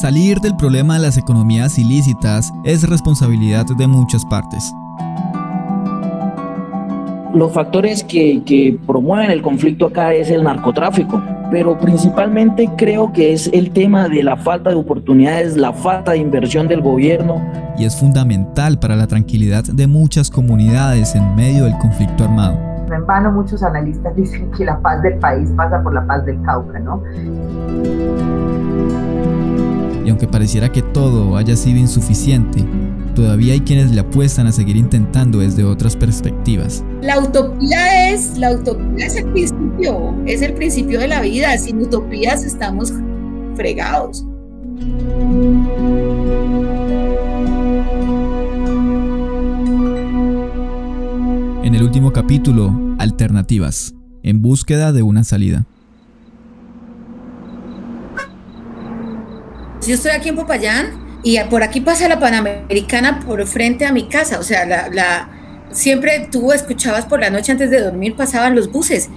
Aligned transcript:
Salir 0.00 0.38
del 0.38 0.54
problema 0.54 0.94
de 0.94 1.00
las 1.00 1.16
economías 1.16 1.76
ilícitas 1.76 2.52
es 2.62 2.88
responsabilidad 2.88 3.66
de 3.66 3.88
muchas 3.88 4.24
partes. 4.26 4.72
Los 7.34 7.52
factores 7.52 8.04
que, 8.04 8.44
que, 8.44 8.78
promueven 8.86 9.32
el 9.32 9.42
conflicto 9.42 9.86
acá 9.86 10.14
es 10.14 10.30
el 10.30 10.44
narcotráfico, 10.44 11.20
pero 11.50 11.76
principalmente 11.76 12.70
creo 12.76 13.12
que 13.12 13.32
es 13.32 13.50
el 13.52 13.72
tema 13.72 14.08
de 14.08 14.22
la 14.22 14.36
falta 14.36 14.70
de 14.70 14.76
oportunidades, 14.76 15.56
la 15.56 15.72
falta 15.72 16.12
de 16.12 16.18
inversión 16.18 16.68
del 16.68 16.80
gobierno. 16.80 17.44
Y 17.76 17.84
es 17.84 17.98
fundamental 17.98 18.78
para 18.78 18.94
la 18.94 19.08
tranquilidad 19.08 19.64
de 19.64 19.88
muchas 19.88 20.30
comunidades 20.30 21.16
en 21.16 21.34
medio 21.34 21.64
del 21.64 21.76
conflicto 21.78 22.22
armado. 22.22 22.56
No 22.88 22.94
en 22.94 23.04
vano 23.04 23.32
muchos 23.32 23.64
analistas 23.64 24.14
dicen 24.14 24.48
que 24.56 24.64
la 24.64 24.78
paz 24.78 25.02
del 25.02 25.18
país 25.18 25.50
pasa 25.56 25.82
por 25.82 25.92
la 25.92 26.06
paz 26.06 26.24
del 26.24 26.40
Cauca, 26.42 26.78
¿no? 26.78 27.02
Y 30.08 30.10
aunque 30.10 30.26
pareciera 30.26 30.72
que 30.72 30.80
todo 30.80 31.36
haya 31.36 31.54
sido 31.54 31.78
insuficiente, 31.78 32.64
todavía 33.14 33.52
hay 33.52 33.60
quienes 33.60 33.90
le 33.90 34.00
apuestan 34.00 34.46
a 34.46 34.52
seguir 34.52 34.74
intentando 34.78 35.40
desde 35.40 35.64
otras 35.64 35.96
perspectivas. 35.96 36.82
La 37.02 37.20
utopía 37.20 38.10
es, 38.10 38.38
la 38.38 38.52
utopía 38.52 39.04
es 39.04 39.16
el 39.16 39.30
principio, 39.32 40.14
es 40.24 40.40
el 40.40 40.54
principio 40.54 40.98
de 40.98 41.08
la 41.08 41.20
vida. 41.20 41.58
Sin 41.58 41.82
utopías 41.82 42.42
estamos 42.42 42.90
fregados. 43.54 44.24
En 51.64 51.74
el 51.74 51.82
último 51.82 52.14
capítulo, 52.14 52.94
Alternativas, 52.98 53.94
en 54.22 54.40
búsqueda 54.40 54.94
de 54.94 55.02
una 55.02 55.22
salida. 55.22 55.66
Yo 59.88 59.94
estoy 59.94 60.10
aquí 60.10 60.28
en 60.28 60.36
Popayán 60.36 60.90
y 61.22 61.38
por 61.48 61.62
aquí 61.62 61.80
pasa 61.80 62.10
la 62.10 62.20
Panamericana 62.20 63.20
por 63.20 63.46
frente 63.46 63.86
a 63.86 63.92
mi 63.92 64.06
casa. 64.06 64.38
O 64.38 64.42
sea, 64.42 64.66
la, 64.66 65.30
siempre 65.70 66.28
tú 66.30 66.52
escuchabas 66.52 67.06
por 67.06 67.20
la 67.20 67.30
noche 67.30 67.52
antes 67.52 67.70
de 67.70 67.80
dormir, 67.80 68.14
pasaban 68.14 68.54
los 68.54 68.70
buses. 68.70 69.08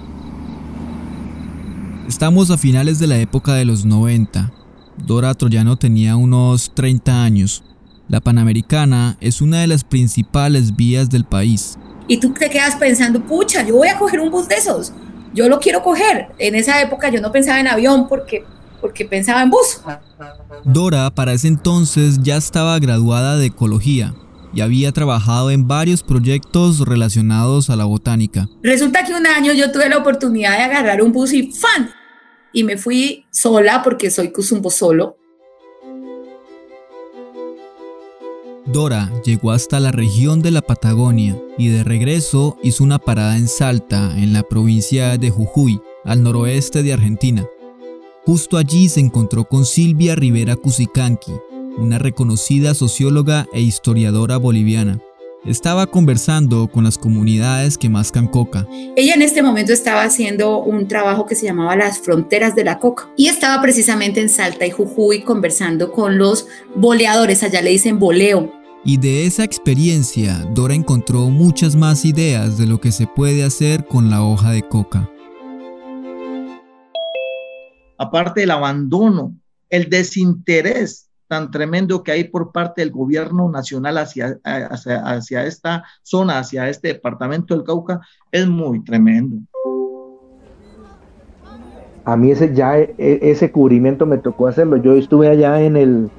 Estamos 2.08 2.50
a 2.50 2.56
finales 2.56 2.98
de 2.98 3.06
la 3.06 3.18
época 3.18 3.52
de 3.52 3.66
los 3.66 3.84
90. 3.84 4.50
Dora 4.96 5.34
Troyano 5.34 5.76
tenía 5.76 6.16
unos 6.16 6.72
30 6.74 7.22
años. 7.22 7.62
La 8.08 8.22
Panamericana 8.22 9.18
es 9.20 9.42
una 9.42 9.60
de 9.60 9.66
las 9.66 9.84
principales 9.84 10.74
vías 10.74 11.10
del 11.10 11.26
país. 11.26 11.76
Y 12.08 12.16
tú 12.16 12.32
te 12.32 12.48
quedas 12.48 12.76
pensando, 12.76 13.22
pucha, 13.22 13.62
yo 13.62 13.76
voy 13.76 13.88
a 13.88 13.98
coger 13.98 14.20
un 14.20 14.30
bus 14.30 14.48
de 14.48 14.54
esos. 14.54 14.94
Yo 15.34 15.50
lo 15.50 15.60
quiero 15.60 15.82
coger. 15.82 16.28
En 16.38 16.54
esa 16.54 16.80
época 16.80 17.10
yo 17.10 17.20
no 17.20 17.30
pensaba 17.30 17.60
en 17.60 17.68
avión 17.68 18.08
porque 18.08 18.46
porque 18.82 19.06
pensaba 19.06 19.42
en 19.42 19.48
bus. 19.48 19.80
Dora 20.64 21.10
para 21.14 21.32
ese 21.32 21.48
entonces 21.48 22.18
ya 22.22 22.36
estaba 22.36 22.78
graduada 22.78 23.38
de 23.38 23.46
ecología 23.46 24.12
y 24.52 24.60
había 24.60 24.92
trabajado 24.92 25.50
en 25.50 25.66
varios 25.66 26.02
proyectos 26.02 26.80
relacionados 26.80 27.70
a 27.70 27.76
la 27.76 27.86
botánica. 27.86 28.48
Resulta 28.62 29.04
que 29.04 29.14
un 29.14 29.26
año 29.26 29.54
yo 29.54 29.72
tuve 29.72 29.88
la 29.88 29.96
oportunidad 29.96 30.58
de 30.58 30.64
agarrar 30.64 31.00
un 31.00 31.12
bus 31.12 31.32
y 31.32 31.52
¡fan! 31.52 31.90
Y 32.52 32.64
me 32.64 32.76
fui 32.76 33.24
sola 33.30 33.82
porque 33.82 34.10
soy 34.10 34.30
Cusumbo 34.30 34.70
solo. 34.70 35.16
Dora 38.66 39.10
llegó 39.24 39.52
hasta 39.52 39.80
la 39.80 39.90
región 39.90 40.40
de 40.42 40.50
la 40.50 40.62
Patagonia 40.62 41.36
y 41.58 41.68
de 41.68 41.84
regreso 41.84 42.58
hizo 42.62 42.84
una 42.84 42.98
parada 42.98 43.36
en 43.36 43.48
Salta, 43.48 44.12
en 44.16 44.32
la 44.32 44.42
provincia 44.42 45.18
de 45.18 45.30
Jujuy, 45.30 45.80
al 46.04 46.22
noroeste 46.22 46.82
de 46.82 46.92
Argentina. 46.92 47.46
Justo 48.24 48.56
allí 48.56 48.88
se 48.88 49.00
encontró 49.00 49.44
con 49.44 49.66
Silvia 49.66 50.14
Rivera 50.14 50.54
Cusicanqui, 50.54 51.32
una 51.76 51.98
reconocida 51.98 52.72
socióloga 52.72 53.48
e 53.52 53.60
historiadora 53.60 54.36
boliviana. 54.36 55.00
Estaba 55.44 55.88
conversando 55.88 56.68
con 56.68 56.84
las 56.84 56.98
comunidades 56.98 57.76
que 57.76 57.88
mascan 57.88 58.28
coca. 58.28 58.68
Ella 58.94 59.14
en 59.14 59.22
este 59.22 59.42
momento 59.42 59.72
estaba 59.72 60.04
haciendo 60.04 60.62
un 60.62 60.86
trabajo 60.86 61.26
que 61.26 61.34
se 61.34 61.46
llamaba 61.46 61.74
Las 61.74 61.98
Fronteras 61.98 62.54
de 62.54 62.62
la 62.62 62.78
Coca 62.78 63.08
y 63.16 63.26
estaba 63.26 63.60
precisamente 63.60 64.20
en 64.20 64.28
Salta 64.28 64.66
y 64.66 64.70
Jujuy 64.70 65.22
conversando 65.24 65.90
con 65.90 66.16
los 66.16 66.46
boleadores, 66.76 67.42
allá 67.42 67.60
le 67.60 67.70
dicen 67.70 67.98
boleo. 67.98 68.52
Y 68.84 68.98
de 68.98 69.26
esa 69.26 69.42
experiencia, 69.42 70.46
Dora 70.54 70.74
encontró 70.74 71.28
muchas 71.28 71.74
más 71.74 72.04
ideas 72.04 72.56
de 72.56 72.66
lo 72.66 72.80
que 72.80 72.92
se 72.92 73.08
puede 73.08 73.42
hacer 73.42 73.84
con 73.84 74.10
la 74.10 74.22
hoja 74.22 74.52
de 74.52 74.62
coca 74.62 75.11
aparte 78.02 78.40
del 78.40 78.50
abandono, 78.50 79.34
el 79.70 79.88
desinterés 79.88 81.08
tan 81.28 81.50
tremendo 81.50 82.02
que 82.02 82.12
hay 82.12 82.24
por 82.24 82.52
parte 82.52 82.82
del 82.82 82.90
gobierno 82.90 83.50
nacional 83.50 83.96
hacia, 83.96 84.38
hacia, 84.44 85.46
esta 85.46 85.82
zona, 86.02 86.38
hacia 86.38 86.68
este 86.68 86.88
departamento 86.88 87.54
del 87.54 87.64
Cauca, 87.64 88.00
es 88.30 88.46
muy 88.46 88.84
tremendo. 88.84 89.36
A 92.04 92.16
mí 92.16 92.32
ese 92.32 92.54
ya 92.54 92.78
e, 92.78 92.94
ese 92.98 93.50
cubrimiento 93.50 94.04
me 94.04 94.18
tocó 94.18 94.48
hacerlo. 94.48 94.76
Yo 94.76 94.92
estuve 94.92 95.28
allá 95.28 95.62
en 95.62 95.76
el, 95.78 96.10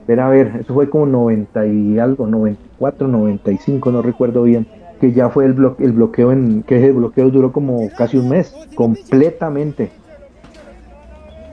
espera 0.00 0.28
a 0.28 0.30
ver, 0.30 0.60
eso 0.60 0.72
fue 0.72 0.88
como 0.88 1.04
90 1.04 1.66
y 1.66 1.98
algo, 1.98 2.26
94, 2.26 3.08
95, 3.08 3.92
no 3.92 4.00
recuerdo 4.00 4.44
bien, 4.44 4.66
que 5.00 5.12
ya 5.12 5.28
fue 5.28 5.44
el, 5.44 5.54
el 5.80 5.92
bloqueo 5.92 6.32
en, 6.32 6.62
que 6.62 6.78
ese 6.78 6.92
bloqueo 6.92 7.28
duró 7.28 7.52
como 7.52 7.90
casi 7.98 8.16
un 8.16 8.30
mes, 8.30 8.54
completamente 8.74 9.90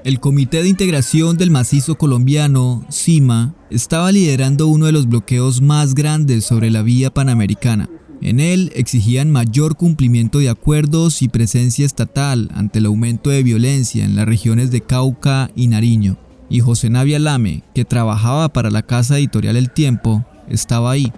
el 0.03 0.19
Comité 0.19 0.63
de 0.63 0.69
Integración 0.69 1.37
del 1.37 1.51
Macizo 1.51 1.95
Colombiano, 1.95 2.85
CIMA, 2.89 3.53
estaba 3.69 4.11
liderando 4.11 4.67
uno 4.67 4.85
de 4.85 4.91
los 4.91 5.07
bloqueos 5.07 5.61
más 5.61 5.93
grandes 5.93 6.45
sobre 6.45 6.71
la 6.71 6.81
vía 6.81 7.09
panamericana. 7.09 7.89
En 8.21 8.39
él 8.39 8.71
exigían 8.75 9.31
mayor 9.31 9.75
cumplimiento 9.75 10.39
de 10.39 10.49
acuerdos 10.49 11.21
y 11.21 11.27
presencia 11.29 11.85
estatal 11.85 12.49
ante 12.53 12.79
el 12.79 12.85
aumento 12.85 13.29
de 13.29 13.43
violencia 13.43 14.05
en 14.05 14.15
las 14.15 14.25
regiones 14.25 14.71
de 14.71 14.81
Cauca 14.81 15.49
y 15.55 15.67
Nariño. 15.67 16.17
Y 16.49 16.61
José 16.61 16.89
Navia 16.89 17.19
Lame, 17.19 17.63
que 17.73 17.85
trabajaba 17.85 18.49
para 18.49 18.71
la 18.71 18.81
casa 18.81 19.17
editorial 19.17 19.57
El 19.57 19.69
Tiempo, 19.69 20.25
estaba 20.47 20.91
ahí. 20.91 21.11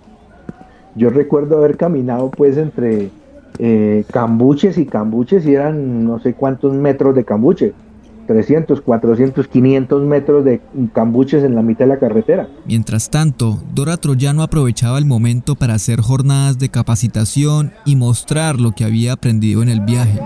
Yo 0.96 1.10
recuerdo 1.10 1.58
haber 1.58 1.78
caminado 1.78 2.30
pues 2.32 2.58
entre 2.58 3.10
eh, 3.60 4.04
cambuches 4.12 4.78
y 4.78 4.86
cambuches 4.86 5.46
y 5.46 5.54
eran 5.54 6.04
no 6.04 6.20
sé 6.20 6.34
cuántos 6.34 6.74
metros 6.74 7.16
de 7.16 7.24
cambuche 7.24 7.74
300, 8.28 8.82
400, 8.82 9.48
500 9.48 10.04
metros 10.04 10.46
de 10.46 10.62
cambuches 10.94 11.44
en 11.44 11.56
la 11.56 11.62
mitad 11.62 11.86
de 11.86 11.90
la 11.90 12.00
carretera. 12.00 12.48
Mientras 12.66 13.10
tanto, 13.10 13.62
Dora 13.74 13.98
Troyano 13.98 14.44
aprovechaba 14.44 14.98
el 14.98 15.06
momento 15.06 15.56
para 15.56 15.74
hacer 15.74 16.02
jornadas 16.02 16.60
de 16.60 16.70
capacitación 16.70 17.74
y 17.86 17.96
mostrar 17.96 18.60
lo 18.60 18.72
que 18.72 18.84
había 18.84 19.14
aprendido 19.14 19.64
en 19.64 19.70
el 19.70 19.82
viaje. 19.82 20.20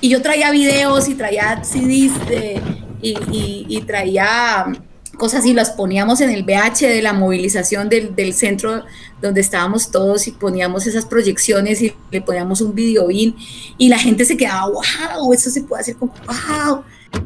Y 0.00 0.08
yo 0.10 0.22
traía 0.22 0.50
videos 0.50 1.08
y 1.08 1.14
traía 1.14 1.64
CDs 1.64 2.12
y 3.02 3.80
traía 3.86 4.66
cosas 5.16 5.44
y 5.46 5.52
las 5.52 5.70
poníamos 5.70 6.20
en 6.20 6.30
el 6.30 6.42
BH 6.42 6.86
de 6.86 7.02
la 7.02 7.12
movilización 7.12 7.88
del, 7.88 8.14
del, 8.14 8.32
centro 8.34 8.84
donde 9.20 9.40
estábamos 9.40 9.90
todos 9.90 10.26
y 10.28 10.32
poníamos 10.32 10.86
esas 10.86 11.06
proyecciones 11.06 11.82
y 11.82 11.92
le 12.10 12.22
poníamos 12.22 12.60
un 12.60 12.74
videobin 12.74 13.34
y 13.78 13.88
la 13.88 13.98
gente 13.98 14.24
se 14.24 14.36
quedaba, 14.36 14.66
wow, 14.66 15.32
eso 15.32 15.50
se 15.50 15.62
puede 15.62 15.82
hacer 15.82 15.96
con 15.96 16.10
wow. 16.10 16.82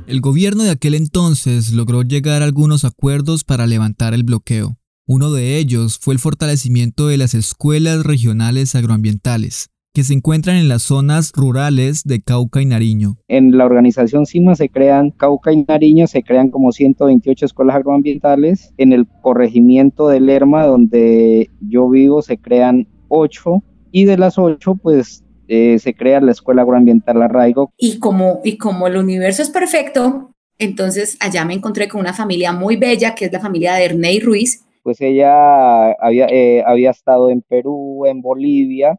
El 0.07 0.21
gobierno 0.21 0.63
de 0.63 0.71
aquel 0.71 0.95
entonces 0.95 1.73
logró 1.73 2.03
llegar 2.03 2.43
a 2.43 2.45
algunos 2.45 2.85
acuerdos 2.85 3.45
para 3.45 3.67
levantar 3.67 4.15
el 4.15 4.25
bloqueo. 4.25 4.77
Uno 5.07 5.33
de 5.33 5.57
ellos 5.57 5.99
fue 6.01 6.15
el 6.15 6.21
fortalecimiento 6.21 7.09
de 7.09 7.17
las 7.17 7.35
escuelas 7.35 8.05
regionales 8.05 8.75
agroambientales, 8.75 9.71
que 9.93 10.05
se 10.05 10.15
encuentran 10.15 10.57
en 10.57 10.69
las 10.69 10.83
zonas 10.83 11.33
rurales 11.35 12.03
de 12.05 12.21
Cauca 12.21 12.63
y 12.63 12.67
Nariño. 12.67 13.17
En 13.27 13.57
la 13.59 13.65
organización 13.65 14.27
CIMA 14.27 14.55
se 14.55 14.69
crean, 14.69 15.11
Cauca 15.11 15.53
y 15.53 15.65
Nariño 15.65 16.07
se 16.07 16.23
crean 16.23 16.51
como 16.51 16.71
128 16.71 17.47
escuelas 17.47 17.77
agroambientales. 17.77 18.73
En 18.77 18.93
el 18.93 19.07
corregimiento 19.23 20.09
de 20.09 20.21
Lerma, 20.21 20.65
donde 20.67 21.51
yo 21.61 21.89
vivo, 21.89 22.23
se 22.23 22.39
crean 22.39 22.87
8 23.09 23.63
y 23.91 24.05
de 24.05 24.17
las 24.17 24.39
8 24.39 24.77
pues 24.81 25.25
eh, 25.49 25.81
se 25.81 25.95
crea 25.95 26.21
la 26.21 26.31
Escuela 26.31 26.63
Agroambiental 26.63 27.21
Arraigo. 27.23 27.73
Y 27.77 27.99
como, 27.99 28.41
y 28.45 28.57
como 28.57 28.87
el 28.87 28.97
universo 28.97 29.43
es 29.43 29.51
perfecto, 29.51 30.31
entonces 30.59 31.17
allá 31.21 31.45
me 31.45 31.55
encontré 31.55 31.89
con 31.89 32.01
una 32.01 32.13
familia 32.13 32.53
muy 32.53 32.77
bella, 32.77 33.17
que 33.17 33.25
es 33.25 33.33
la 33.33 33.41
familia 33.41 33.75
de 33.75 33.87
Ernei 33.87 34.21
Ruiz. 34.21 34.65
Pues 34.85 35.01
ella 35.01 35.91
había, 36.01 36.27
eh, 36.27 36.63
había 36.65 36.91
estado 36.91 37.31
en 37.31 37.43
Perú, 37.43 38.07
en 38.07 38.23
Bolivia, 38.23 38.97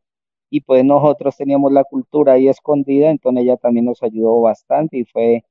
y 0.52 0.62
pues 0.62 0.84
nosotros 0.84 1.36
teníamos 1.38 1.72
la 1.72 1.86
cultura 1.86 2.34
ahí 2.34 2.50
escondida, 2.50 3.10
entonces 3.10 3.44
ella 3.44 3.56
también 3.56 3.86
nos 3.86 4.04
ayudó 4.04 4.42
bastante 4.42 4.98
y 4.98 5.06
fue 5.06 5.46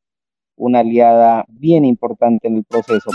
una 0.56 0.80
aliada 0.80 1.46
bien 1.48 1.86
importante 1.86 2.48
en 2.48 2.58
el 2.58 2.64
proceso. 2.64 3.10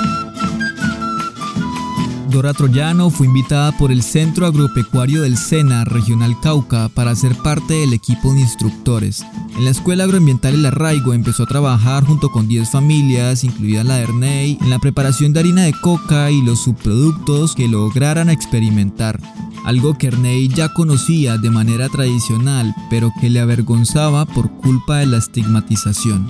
Dora 2.36 2.54
Troyano 2.54 3.10
fue 3.10 3.28
invitada 3.28 3.72
por 3.78 3.94
el 3.94 4.04
Centro 4.04 4.46
Agropecuario 4.46 5.22
del 5.22 5.38
SENA 5.38 5.86
Regional 5.86 6.38
Cauca 6.42 6.90
para 6.90 7.16
ser 7.16 7.34
parte 7.34 7.76
del 7.76 7.94
equipo 7.94 8.34
de 8.34 8.42
instructores. 8.42 9.26
En 9.56 9.64
la 9.64 9.72
Escuela 9.72 10.04
Agroambiental 10.04 10.54
El 10.54 10.66
Arraigo 10.66 11.14
empezó 11.14 11.44
a 11.44 11.48
trabajar 11.48 12.04
junto 12.04 12.30
con 12.32 12.50
10 12.50 12.70
familias, 12.70 13.46
incluida 13.46 13.86
la 13.86 13.96
de 13.96 14.04
Ernei, 14.04 14.58
en 14.60 14.70
la 14.70 14.80
preparación 14.80 15.32
de 15.32 15.40
harina 15.40 15.64
de 15.64 15.72
coca 15.80 16.30
y 16.30 16.42
los 16.42 16.62
subproductos 16.62 17.56
que 17.56 17.70
lograran 17.70 18.30
experimentar. 18.30 19.18
Algo 19.64 19.98
que 19.98 20.08
Ernei 20.08 20.50
ya 20.50 20.74
conocía 20.74 21.38
de 21.38 21.52
manera 21.52 21.88
tradicional, 21.88 22.76
pero 22.90 23.14
que 23.22 23.30
le 23.30 23.40
avergonzaba 23.40 24.26
por 24.26 24.52
culpa 24.52 24.98
de 24.98 25.06
la 25.06 25.20
estigmatización. 25.20 26.28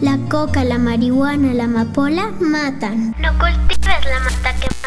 La 0.00 0.16
coca, 0.28 0.62
la 0.62 0.78
marihuana, 0.78 1.54
la 1.54 1.64
amapola 1.64 2.30
matan. 2.40 3.16
No 3.18 3.36
cultives 3.36 4.04
la 4.04 4.20
mata 4.20 4.54
que 4.60 4.77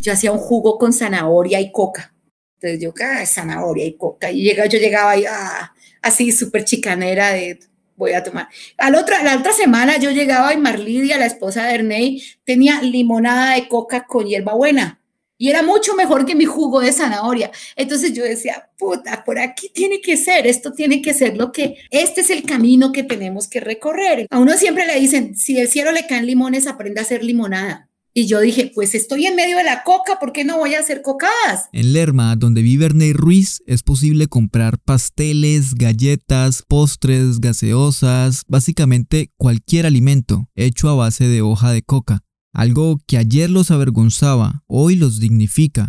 Yo 0.00 0.12
hacía 0.12 0.32
un 0.32 0.38
jugo 0.38 0.78
con 0.78 0.92
zanahoria 0.92 1.60
y 1.60 1.72
coca. 1.72 2.14
Entonces 2.54 2.80
yo, 2.80 2.94
ah, 3.04 3.26
zanahoria 3.26 3.84
y 3.84 3.96
coca. 3.96 4.30
Y 4.30 4.42
llega, 4.42 4.66
yo 4.66 4.78
llegaba 4.78 5.12
ahí, 5.12 5.24
ah, 5.28 5.72
así 6.02 6.32
súper 6.32 6.64
chicanera 6.64 7.30
de 7.32 7.58
voy 7.96 8.12
a 8.12 8.22
tomar. 8.22 8.48
Al 8.78 8.94
otra, 8.94 9.22
la 9.22 9.36
otra 9.38 9.52
semana 9.52 9.98
yo 9.98 10.10
llegaba 10.10 10.52
y 10.52 10.58
Marlidia, 10.58 11.18
la 11.18 11.26
esposa 11.26 11.66
de 11.66 11.74
Ernei, 11.74 12.22
tenía 12.44 12.82
limonada 12.82 13.54
de 13.54 13.68
coca 13.68 14.06
con 14.06 14.26
hierbabuena. 14.26 15.00
Y 15.38 15.50
era 15.50 15.62
mucho 15.62 15.94
mejor 15.94 16.24
que 16.24 16.34
mi 16.34 16.46
jugo 16.46 16.80
de 16.80 16.92
zanahoria. 16.92 17.50
Entonces 17.74 18.14
yo 18.14 18.24
decía, 18.24 18.70
puta, 18.78 19.22
por 19.22 19.38
aquí 19.38 19.68
tiene 19.68 20.00
que 20.00 20.16
ser, 20.16 20.46
esto 20.46 20.72
tiene 20.72 21.02
que 21.02 21.12
ser 21.12 21.36
lo 21.36 21.52
que, 21.52 21.76
este 21.90 22.22
es 22.22 22.30
el 22.30 22.42
camino 22.44 22.90
que 22.90 23.02
tenemos 23.02 23.46
que 23.46 23.60
recorrer. 23.60 24.26
A 24.30 24.38
uno 24.38 24.54
siempre 24.54 24.86
le 24.86 24.98
dicen, 24.98 25.36
si 25.36 25.54
del 25.54 25.68
cielo 25.68 25.92
le 25.92 26.06
caen 26.06 26.26
limones, 26.26 26.66
aprende 26.66 27.00
a 27.00 27.02
hacer 27.02 27.22
limonada. 27.22 27.90
Y 28.18 28.26
yo 28.26 28.40
dije, 28.40 28.72
pues 28.74 28.94
estoy 28.94 29.26
en 29.26 29.36
medio 29.36 29.58
de 29.58 29.64
la 29.64 29.82
coca, 29.84 30.18
¿por 30.18 30.32
qué 30.32 30.42
no 30.42 30.56
voy 30.56 30.72
a 30.72 30.78
hacer 30.78 31.02
cocadas? 31.02 31.68
En 31.72 31.92
Lerma, 31.92 32.34
donde 32.34 32.62
vive 32.62 32.86
Ernei 32.86 33.12
Ruiz, 33.12 33.62
es 33.66 33.82
posible 33.82 34.26
comprar 34.26 34.78
pasteles, 34.78 35.74
galletas, 35.74 36.64
postres, 36.66 37.40
gaseosas, 37.40 38.44
básicamente 38.48 39.32
cualquier 39.36 39.84
alimento 39.84 40.48
hecho 40.54 40.88
a 40.88 40.94
base 40.94 41.28
de 41.28 41.42
hoja 41.42 41.72
de 41.72 41.82
coca. 41.82 42.22
Algo 42.54 42.96
que 43.06 43.18
ayer 43.18 43.50
los 43.50 43.70
avergonzaba, 43.70 44.62
hoy 44.66 44.96
los 44.96 45.20
dignifica. 45.20 45.86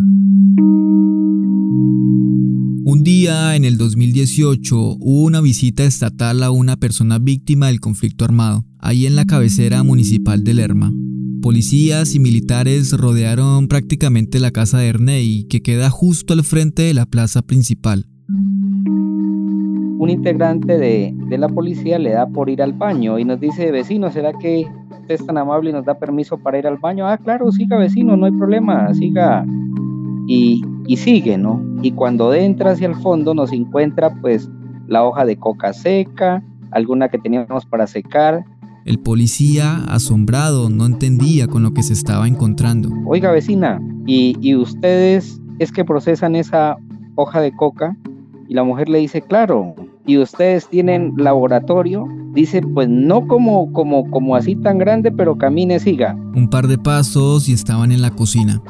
Un 2.84 3.04
día 3.06 3.56
en 3.56 3.64
el 3.64 3.78
2018 3.78 4.76
hubo 5.00 5.24
una 5.24 5.40
visita 5.40 5.86
estatal 5.86 6.44
a 6.44 6.52
una 6.52 6.76
persona 6.76 7.20
víctima 7.20 7.68
del 7.68 7.80
conflicto 7.80 8.26
armado, 8.26 8.66
ahí 8.80 9.06
en 9.06 9.16
la 9.16 9.24
cabecera 9.24 9.82
municipal 9.84 10.44
de 10.44 10.54
Lerma. 10.56 10.92
Policías 11.42 12.16
y 12.16 12.20
militares 12.20 12.94
rodearon 12.94 13.68
prácticamente 13.68 14.40
la 14.40 14.52
casa 14.52 14.80
de 14.80 14.88
Ernei, 14.88 15.46
que 15.48 15.62
queda 15.62 15.90
justo 15.90 16.34
al 16.34 16.44
frente 16.44 16.84
de 16.84 16.94
la 16.94 17.06
plaza 17.06 17.42
principal. 17.42 18.06
Un 20.00 20.10
integrante 20.10 20.78
de, 20.78 21.14
la 21.38 21.50
policía 21.50 22.00
le 22.00 22.12
da 22.12 22.28
por 22.28 22.50
ir 22.50 22.62
al 22.62 22.74
baño 22.74 23.20
y 23.20 23.26
nos 23.26 23.40
dice, 23.40 23.72
vecino, 23.72 24.12
¿será 24.12 24.34
que 24.34 24.68
es 25.08 25.26
tan 25.26 25.38
amable 25.38 25.70
y 25.70 25.74
nos 25.74 25.86
da 25.86 25.98
permiso 26.00 26.38
para 26.38 26.60
ir 26.60 26.68
al 26.68 26.78
baño, 26.78 27.08
ah, 27.08 27.18
claro, 27.18 27.52
siga 27.52 27.78
vecino, 27.78 28.18
no 28.18 28.26
hay 28.26 28.32
problema, 28.34 28.94
siga. 28.94 29.46
Y, 30.28 30.62
y 30.88 30.98
sigue, 30.98 31.38
¿no? 31.38 31.62
Y 31.82 31.92
cuando 31.92 32.34
entra 32.34 32.72
hacia 32.72 32.88
el 32.88 32.96
fondo 32.96 33.34
nos 33.34 33.54
encuentra 33.54 34.14
pues 34.22 34.50
la 34.88 35.06
hoja 35.06 35.26
de 35.26 35.38
coca 35.38 35.72
seca, 35.72 36.44
alguna 36.72 37.10
que 37.10 37.18
teníamos 37.18 37.66
para 37.66 37.88
secar. 37.88 38.44
El 38.88 39.00
policía, 39.00 39.84
asombrado, 39.90 40.70
no 40.70 40.86
entendía 40.86 41.48
con 41.48 41.62
lo 41.62 41.74
que 41.74 41.84
se 41.84 41.92
estaba 41.92 42.26
encontrando. 42.26 42.90
Oiga 43.06 43.30
vecina, 43.32 43.82
¿y, 44.06 44.38
y 44.40 44.56
ustedes 44.56 45.42
es 45.60 45.74
que 45.74 45.84
procesan 45.84 46.38
esa 46.38 46.78
hoja 47.16 47.42
de 47.42 47.52
coca? 47.52 47.98
Y 48.48 48.54
la 48.54 48.64
mujer 48.64 48.88
le 48.88 49.00
dice, 49.00 49.22
claro, 49.22 49.76
¿y 50.06 50.18
ustedes 50.18 50.70
tienen 50.70 51.16
laboratorio? 51.18 52.08
Dice, 52.32 52.62
pues 52.62 52.88
no 52.88 53.28
como, 53.28 53.74
como, 53.74 54.10
como 54.10 54.38
así 54.38 54.56
tan 54.56 54.78
grande, 54.78 55.12
pero 55.12 55.38
camine, 55.38 55.80
siga. 55.80 56.16
Un 56.34 56.50
par 56.50 56.68
de 56.68 56.78
pasos 56.78 57.50
y 57.50 57.54
estaban 57.54 57.92
en 57.92 58.02
la 58.02 58.12
cocina. 58.12 58.62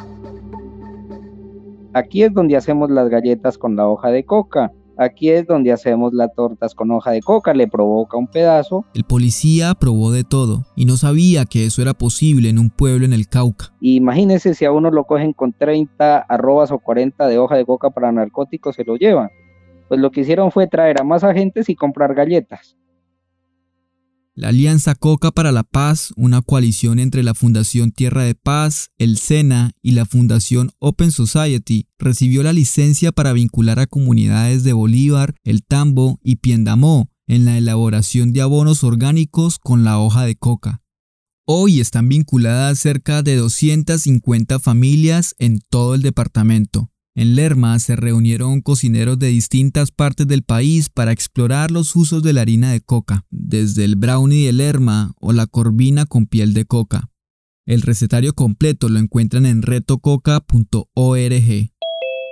Aquí 1.93 2.23
es 2.23 2.33
donde 2.33 2.55
hacemos 2.57 2.89
las 2.89 3.07
galletas 3.09 3.59
con 3.59 3.75
la 3.75 3.87
hoja 3.87 4.09
de 4.09 4.25
coca. 4.25 4.71
Aquí 4.97 5.29
es 5.29 5.45
donde 5.45 5.71
hacemos 5.71 6.11
las 6.13 6.33
tortas 6.33 6.73
con 6.73 6.89
hoja 6.89 7.11
de 7.11 7.21
coca, 7.21 7.53
le 7.53 7.67
provoca 7.67 8.17
un 8.17 8.27
pedazo. 8.27 8.85
El 8.95 9.03
policía 9.03 9.75
probó 9.79 10.11
de 10.11 10.23
todo 10.23 10.65
y 10.75 10.85
no 10.85 10.97
sabía 10.97 11.45
que 11.45 11.65
eso 11.65 11.83
era 11.83 11.93
posible 11.93 12.49
en 12.49 12.57
un 12.57 12.71
pueblo 12.71 13.05
en 13.05 13.13
el 13.13 13.27
Cauca. 13.27 13.73
Imagínense 13.79 14.55
si 14.55 14.65
a 14.65 14.71
uno 14.71 14.89
lo 14.89 15.03
cogen 15.03 15.33
con 15.33 15.53
30 15.53 16.17
arrobas 16.17 16.71
o 16.71 16.79
40 16.79 17.27
de 17.27 17.37
hoja 17.37 17.55
de 17.55 17.65
coca 17.65 17.91
para 17.91 18.11
narcóticos, 18.11 18.75
se 18.75 18.83
lo 18.85 18.95
llevan. 18.95 19.29
Pues 19.87 19.99
lo 19.99 20.09
que 20.09 20.21
hicieron 20.21 20.51
fue 20.51 20.67
traer 20.67 20.99
a 20.99 21.03
más 21.03 21.23
agentes 21.23 21.69
y 21.69 21.75
comprar 21.75 22.15
galletas. 22.15 22.75
La 24.37 24.49
Alianza 24.49 24.93
Coca 24.93 25.31
para 25.31 25.51
la 25.51 25.63
Paz, 25.63 26.13
una 26.15 26.43
coalición 26.43 26.99
entre 26.99 27.23
la 27.23 27.33
Fundación 27.33 27.91
Tierra 27.91 28.21
de 28.21 28.35
Paz, 28.35 28.91
el 28.99 29.17
SENA 29.17 29.71
y 29.81 29.93
la 29.93 30.05
Fundación 30.05 30.69
Open 30.77 31.11
Society, 31.11 31.87
recibió 31.97 32.43
la 32.43 32.53
licencia 32.53 33.11
para 33.11 33.33
vincular 33.33 33.79
a 33.79 33.87
comunidades 33.87 34.63
de 34.63 34.73
Bolívar, 34.73 35.33
El 35.43 35.63
Tambo 35.63 36.19
y 36.21 36.35
Piendamó 36.35 37.09
en 37.25 37.45
la 37.45 37.57
elaboración 37.57 38.31
de 38.31 38.41
abonos 38.41 38.83
orgánicos 38.83 39.57
con 39.57 39.83
la 39.83 39.97
hoja 39.97 40.23
de 40.25 40.35
coca. 40.35 40.83
Hoy 41.47 41.79
están 41.79 42.07
vinculadas 42.07 42.77
cerca 42.77 43.23
de 43.23 43.37
250 43.37 44.59
familias 44.59 45.33
en 45.39 45.61
todo 45.67 45.95
el 45.95 46.03
departamento. 46.03 46.91
En 47.19 47.35
Lerma 47.35 47.79
se 47.79 47.95
reunieron 47.95 48.61
cocineros 48.61 49.17
de 49.17 49.25
distintas 49.25 49.89
partes 49.89 50.27
del 50.27 50.43
país 50.43 50.87
para 50.89 51.11
explorar 51.11 51.71
los 51.71 51.95
usos 51.95 52.21
de 52.21 52.31
la 52.31 52.41
harina 52.41 52.71
de 52.71 52.79
coca, 52.79 53.25
desde 53.31 53.85
el 53.85 53.95
brownie 53.95 54.45
de 54.45 54.53
Lerma 54.53 55.13
o 55.19 55.33
la 55.33 55.47
corvina 55.47 56.05
con 56.05 56.27
piel 56.27 56.53
de 56.53 56.65
coca. 56.65 57.09
El 57.65 57.81
recetario 57.81 58.33
completo 58.33 58.87
lo 58.87 58.99
encuentran 58.99 59.47
en 59.47 59.63
retococa.org. 59.63 60.43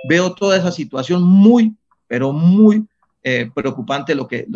Veo 0.08 0.34
toda 0.36 0.56
esa 0.56 0.70
situación 0.70 1.24
muy, 1.24 1.76
pero 2.06 2.32
muy 2.32 2.86
eh, 3.24 3.50
preocupante 3.52 4.14
lo 4.14 4.28
que, 4.28 4.46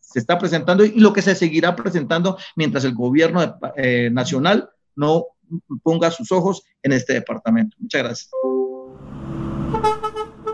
se 0.00 0.18
está 0.18 0.36
presentando 0.36 0.84
y 0.84 0.98
lo 0.98 1.12
que 1.12 1.22
se 1.22 1.36
seguirá 1.36 1.76
presentando 1.76 2.36
mientras 2.56 2.82
el 2.82 2.94
gobierno 2.96 3.56
eh, 3.76 4.10
nacional 4.10 4.68
no 4.96 5.26
ponga 5.84 6.10
sus 6.10 6.32
ojos 6.32 6.64
en 6.82 6.90
este 6.90 7.12
departamento. 7.12 7.76
Muchas 7.78 8.02
gracias. 8.02 8.30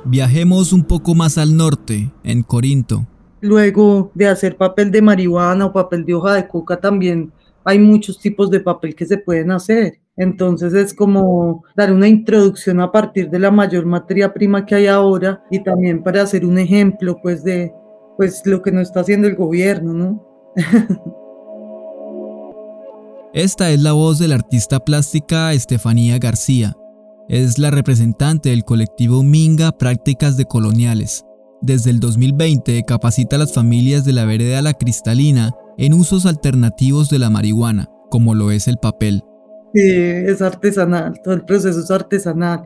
Viajemos 0.09 0.73
un 0.73 0.85
poco 0.85 1.15
más 1.17 1.37
al 1.37 1.57
norte, 1.57 2.13
en 2.23 2.43
Corinto. 2.43 3.07
Luego 3.41 4.13
de 4.15 4.29
hacer 4.29 4.57
papel 4.57 4.91
de 4.91 5.03
marihuana 5.03 5.67
o 5.67 5.73
papel 5.73 6.05
de 6.05 6.15
hoja 6.15 6.35
de 6.35 6.47
coca 6.47 6.81
también 6.81 7.33
hay 7.65 7.81
muchos 7.81 8.19
tipos 8.19 8.49
de 8.51 8.61
papel 8.61 8.95
que 8.95 9.05
se 9.05 9.19
pueden 9.19 9.51
hacer. 9.51 9.99
Entonces 10.17 10.73
es 10.75 10.95
como 10.95 11.65
dar 11.77 11.93
una 11.93 12.07
introducción 12.07 12.81
a 12.81 12.93
partir 12.93 13.29
de 13.29 13.41
la 13.41 13.51
mayor 13.51 13.85
materia 13.85 14.33
prima 14.33 14.65
que 14.65 14.77
hay 14.77 14.87
ahora 14.87 15.43
y 15.51 15.63
también 15.63 16.03
para 16.03 16.23
hacer 16.23 16.47
un 16.47 16.59
ejemplo 16.59 17.19
pues 17.21 17.43
de 17.43 17.75
pues 18.17 18.43
lo 18.47 18.63
que 18.63 18.71
no 18.71 18.81
está 18.81 19.01
haciendo 19.01 19.27
el 19.27 19.35
gobierno, 19.35 19.93
¿no? 19.93 20.25
Esta 23.35 23.71
es 23.71 23.83
la 23.83 23.93
voz 23.93 24.19
de 24.19 24.29
la 24.29 24.37
artista 24.37 24.79
plástica 24.81 25.53
Estefanía 25.53 26.19
García, 26.19 26.75
es 27.29 27.59
la 27.59 27.71
representante 27.71 28.51
del 28.51 28.65
colectivo 28.65 29.23
Minga 29.23 29.73
Prácticas 29.73 30.37
de 30.37 30.45
Coloniales. 30.45 31.25
Desde 31.61 31.91
el 31.91 32.01
2020 32.01 32.85
capacita 32.87 33.37
a 33.37 33.39
las 33.41 33.53
familias 33.53 34.05
de 34.05 34.13
la 34.13 34.25
vereda 34.25 34.63
La 34.63 34.75
Cristalina 34.75 35.53
en 35.79 35.95
usos 35.95 36.27
alternativos 36.27 37.09
de 37.11 37.19
la 37.19 37.31
marihuana, 37.31 37.91
como 38.11 38.35
lo 38.35 38.51
es 38.51 38.69
el 38.69 38.77
papel. 38.77 39.23
Sí, 39.75 39.91
es 39.91 40.41
artesanal, 40.41 41.21
todo 41.23 41.35
el 41.35 41.45
proceso 41.45 41.81
es 41.81 41.91
artesanal. 41.91 42.63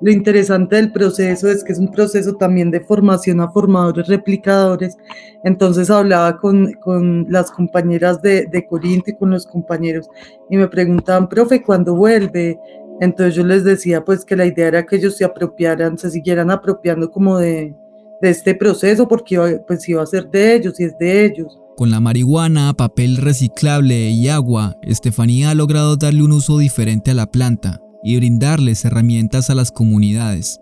Lo 0.00 0.12
interesante 0.12 0.76
del 0.76 0.92
proceso 0.92 1.48
es 1.48 1.64
que 1.64 1.72
es 1.72 1.78
un 1.78 1.90
proceso 1.90 2.34
también 2.34 2.70
de 2.70 2.80
formación 2.80 3.40
a 3.40 3.50
formadores 3.50 4.06
replicadores. 4.06 4.96
Entonces 5.44 5.90
hablaba 5.90 6.38
con, 6.38 6.72
con 6.74 7.26
las 7.28 7.50
compañeras 7.50 8.20
de, 8.20 8.46
de 8.46 8.66
Corinto 8.66 9.10
y 9.10 9.16
con 9.16 9.30
los 9.30 9.46
compañeros 9.46 10.08
y 10.50 10.56
me 10.56 10.68
preguntaban, 10.68 11.28
profe, 11.28 11.62
¿cuándo 11.62 11.96
vuelve? 11.96 12.58
Entonces 13.00 13.34
yo 13.34 13.44
les 13.44 13.64
decía 13.64 14.04
pues 14.04 14.24
que 14.24 14.36
la 14.36 14.46
idea 14.46 14.68
era 14.68 14.86
que 14.86 14.96
ellos 14.96 15.16
se 15.16 15.24
apropiaran, 15.24 15.98
se 15.98 16.10
siguieran 16.10 16.50
apropiando 16.50 17.10
como 17.10 17.38
de, 17.38 17.74
este 18.20 18.54
proceso 18.54 19.08
porque 19.08 19.60
pues 19.66 19.88
iba 19.88 20.02
a 20.02 20.06
ser 20.06 20.30
de 20.30 20.54
ellos 20.54 20.78
y 20.78 20.84
es 20.84 20.96
de 20.98 21.24
ellos. 21.24 21.58
Con 21.76 21.90
la 21.90 21.98
marihuana, 21.98 22.72
papel 22.74 23.16
reciclable 23.16 24.10
y 24.10 24.28
agua, 24.28 24.76
Estefanía 24.82 25.50
ha 25.50 25.54
logrado 25.54 25.96
darle 25.96 26.22
un 26.22 26.32
uso 26.32 26.58
diferente 26.58 27.10
a 27.10 27.14
la 27.14 27.30
planta 27.30 27.80
y 28.04 28.16
brindarles 28.16 28.84
herramientas 28.84 29.50
a 29.50 29.54
las 29.56 29.72
comunidades. 29.72 30.60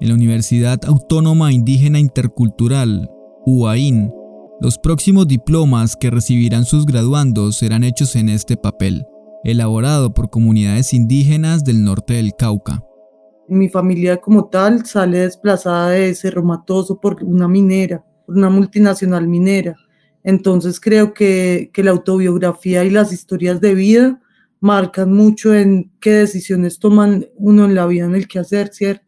En 0.00 0.08
la 0.08 0.14
Universidad 0.14 0.84
Autónoma 0.84 1.52
Indígena 1.52 1.98
Intercultural, 1.98 3.08
UAIN, 3.46 4.12
los 4.60 4.78
próximos 4.78 5.26
diplomas 5.28 5.96
que 5.96 6.10
recibirán 6.10 6.64
sus 6.64 6.84
graduandos 6.84 7.56
serán 7.56 7.84
hechos 7.84 8.16
en 8.16 8.28
este 8.28 8.56
papel. 8.56 9.06
Elaborado 9.44 10.14
por 10.14 10.30
comunidades 10.30 10.92
indígenas 10.94 11.64
del 11.64 11.84
norte 11.84 12.14
del 12.14 12.34
Cauca. 12.36 12.82
Mi 13.48 13.68
familia 13.68 14.16
como 14.16 14.46
tal 14.46 14.86
sale 14.86 15.18
desplazada 15.20 15.90
de 15.90 16.14
Cerro 16.14 16.42
Matoso 16.42 16.98
por 16.98 17.22
una 17.22 17.46
minera, 17.46 18.04
por 18.26 18.36
una 18.36 18.48
multinacional 18.48 19.28
minera. 19.28 19.76
Entonces 20.22 20.80
creo 20.80 21.12
que, 21.12 21.70
que 21.72 21.84
la 21.84 21.90
autobiografía 21.90 22.84
y 22.84 22.90
las 22.90 23.12
historias 23.12 23.60
de 23.60 23.74
vida 23.74 24.20
marcan 24.60 25.12
mucho 25.12 25.54
en 25.54 25.92
qué 26.00 26.12
decisiones 26.12 26.78
toman 26.78 27.26
uno 27.36 27.66
en 27.66 27.74
la 27.74 27.86
vida 27.86 28.06
en 28.06 28.14
el 28.14 28.26
que 28.26 28.38
hacer, 28.38 28.68
¿cierto? 28.72 29.04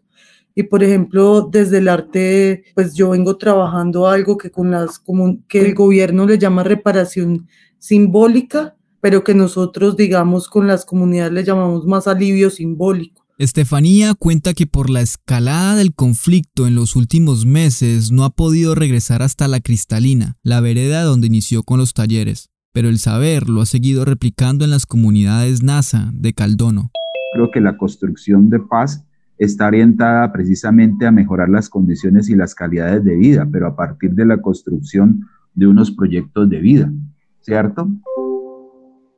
Y 0.54 0.64
por 0.64 0.82
ejemplo, 0.84 1.48
desde 1.50 1.78
el 1.78 1.88
arte, 1.88 2.64
pues 2.74 2.94
yo 2.94 3.10
vengo 3.10 3.36
trabajando 3.36 4.06
algo 4.06 4.36
que 4.36 4.50
con 4.50 4.70
las 4.70 5.02
que 5.48 5.60
el 5.60 5.74
gobierno 5.74 6.26
le 6.26 6.38
llama 6.38 6.62
reparación 6.62 7.48
simbólica, 7.78 8.75
pero 9.06 9.22
que 9.22 9.36
nosotros 9.36 9.96
digamos 9.96 10.48
con 10.48 10.66
las 10.66 10.84
comunidades 10.84 11.32
le 11.32 11.44
llamamos 11.44 11.86
más 11.86 12.08
alivio 12.08 12.50
simbólico. 12.50 13.24
Estefanía 13.38 14.14
cuenta 14.14 14.52
que 14.52 14.66
por 14.66 14.90
la 14.90 15.00
escalada 15.00 15.76
del 15.76 15.94
conflicto 15.94 16.66
en 16.66 16.74
los 16.74 16.96
últimos 16.96 17.46
meses 17.46 18.10
no 18.10 18.24
ha 18.24 18.30
podido 18.30 18.74
regresar 18.74 19.22
hasta 19.22 19.46
la 19.46 19.60
Cristalina, 19.60 20.34
la 20.42 20.60
vereda 20.60 21.04
donde 21.04 21.28
inició 21.28 21.62
con 21.62 21.78
los 21.78 21.94
talleres, 21.94 22.50
pero 22.72 22.88
el 22.88 22.98
saber 22.98 23.48
lo 23.48 23.60
ha 23.60 23.66
seguido 23.66 24.04
replicando 24.04 24.64
en 24.64 24.72
las 24.72 24.86
comunidades 24.86 25.62
NASA 25.62 26.10
de 26.12 26.32
Caldono. 26.32 26.90
Creo 27.34 27.52
que 27.52 27.60
la 27.60 27.76
construcción 27.76 28.50
de 28.50 28.58
paz 28.58 29.04
está 29.38 29.68
orientada 29.68 30.32
precisamente 30.32 31.06
a 31.06 31.12
mejorar 31.12 31.48
las 31.48 31.68
condiciones 31.68 32.28
y 32.28 32.34
las 32.34 32.56
calidades 32.56 33.04
de 33.04 33.14
vida, 33.14 33.46
pero 33.52 33.68
a 33.68 33.76
partir 33.76 34.14
de 34.14 34.26
la 34.26 34.42
construcción 34.42 35.28
de 35.54 35.68
unos 35.68 35.92
proyectos 35.92 36.50
de 36.50 36.58
vida, 36.58 36.92
¿cierto? 37.40 37.88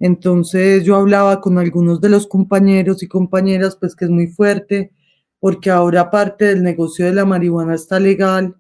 Entonces 0.01 0.85
yo 0.85 0.97
hablaba 0.97 1.41
con 1.41 1.59
algunos 1.59 2.01
de 2.01 2.09
los 2.09 2.27
compañeros 2.27 3.03
y 3.03 3.09
compañeras, 3.09 3.77
pues 3.79 3.97
que 3.97 4.05
es 4.05 4.11
muy 4.11 4.29
fuerte, 4.29 4.93
porque 5.41 5.71
ahora 5.71 6.11
parte 6.11 6.47
del 6.47 6.63
negocio 6.63 7.07
de 7.07 7.15
la 7.15 7.25
marihuana 7.25 7.75
está 7.75 7.99
legal, 7.99 8.57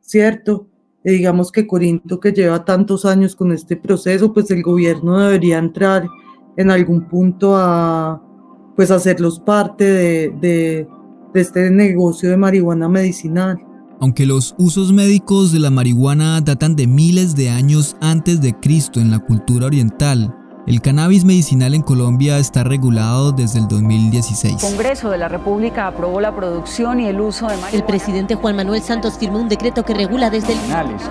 ¿cierto? 0.00 0.68
Y 1.04 1.12
digamos 1.12 1.50
que 1.50 1.66
Corinto, 1.66 2.20
que 2.20 2.32
lleva 2.32 2.64
tantos 2.64 3.04
años 3.04 3.34
con 3.34 3.52
este 3.52 3.76
proceso, 3.76 4.32
pues 4.32 4.50
el 4.50 4.62
gobierno 4.62 5.18
debería 5.18 5.58
entrar 5.58 6.06
en 6.56 6.70
algún 6.70 7.08
punto 7.08 7.56
a, 7.56 8.22
pues 8.76 8.90
hacerlos 8.90 9.40
parte 9.40 9.84
de, 9.84 10.88
este 11.34 11.70
negocio 11.70 12.28
de 12.28 12.36
marihuana 12.36 12.88
medicinal. 12.88 13.58
Aunque 14.00 14.26
los 14.26 14.54
usos 14.58 14.92
médicos 14.92 15.50
de 15.50 15.60
la 15.60 15.70
marihuana 15.70 16.40
datan 16.40 16.76
de 16.76 16.86
miles 16.86 17.34
de 17.34 17.48
años 17.48 17.96
antes 18.00 18.40
de 18.42 18.52
Cristo 18.58 19.00
en 19.00 19.10
la 19.10 19.18
cultura 19.20 19.66
oriental, 19.66 20.36
el 20.66 20.80
cannabis 20.80 21.24
medicinal 21.24 21.74
en 21.74 21.82
Colombia 21.82 22.38
está 22.38 22.62
regulado 22.62 23.32
desde 23.32 23.58
el 23.58 23.66
2016. 23.66 24.54
El 24.54 24.60
Congreso 24.60 25.10
de 25.10 25.18
la 25.18 25.28
República 25.28 25.88
aprobó 25.88 26.20
la 26.20 26.34
producción 26.34 27.00
y 27.00 27.06
el 27.06 27.20
uso 27.20 27.46
de 27.46 27.56
marihuana. 27.56 27.76
El 27.76 27.84
presidente 27.84 28.36
Juan 28.36 28.56
Manuel 28.56 28.80
Santos 28.80 29.18
firmó 29.18 29.40
un 29.40 29.48
decreto 29.48 29.84
que 29.84 29.92
regula 29.92 30.30
desde 30.30 30.52
el... 30.52 30.58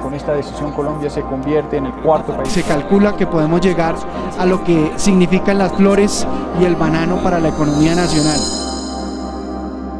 Con 0.01 0.13
esta 0.13 0.33
decisión 0.33 0.71
Colombia 0.71 1.09
se 1.09 1.21
convierte 1.21 1.77
en 1.77 1.87
el 1.87 1.93
cuarto 1.93 2.35
país. 2.35 2.49
Se 2.49 2.63
calcula 2.63 3.17
que 3.17 3.27
podemos 3.27 3.59
llegar 3.61 3.95
a 4.37 4.45
lo 4.45 4.63
que 4.63 4.91
significan 4.95 5.57
las 5.57 5.73
flores 5.73 6.25
y 6.61 6.63
el 6.63 6.75
banano 6.75 7.21
para 7.21 7.39
la 7.39 7.49
economía 7.49 7.93
nacional. 7.93 8.39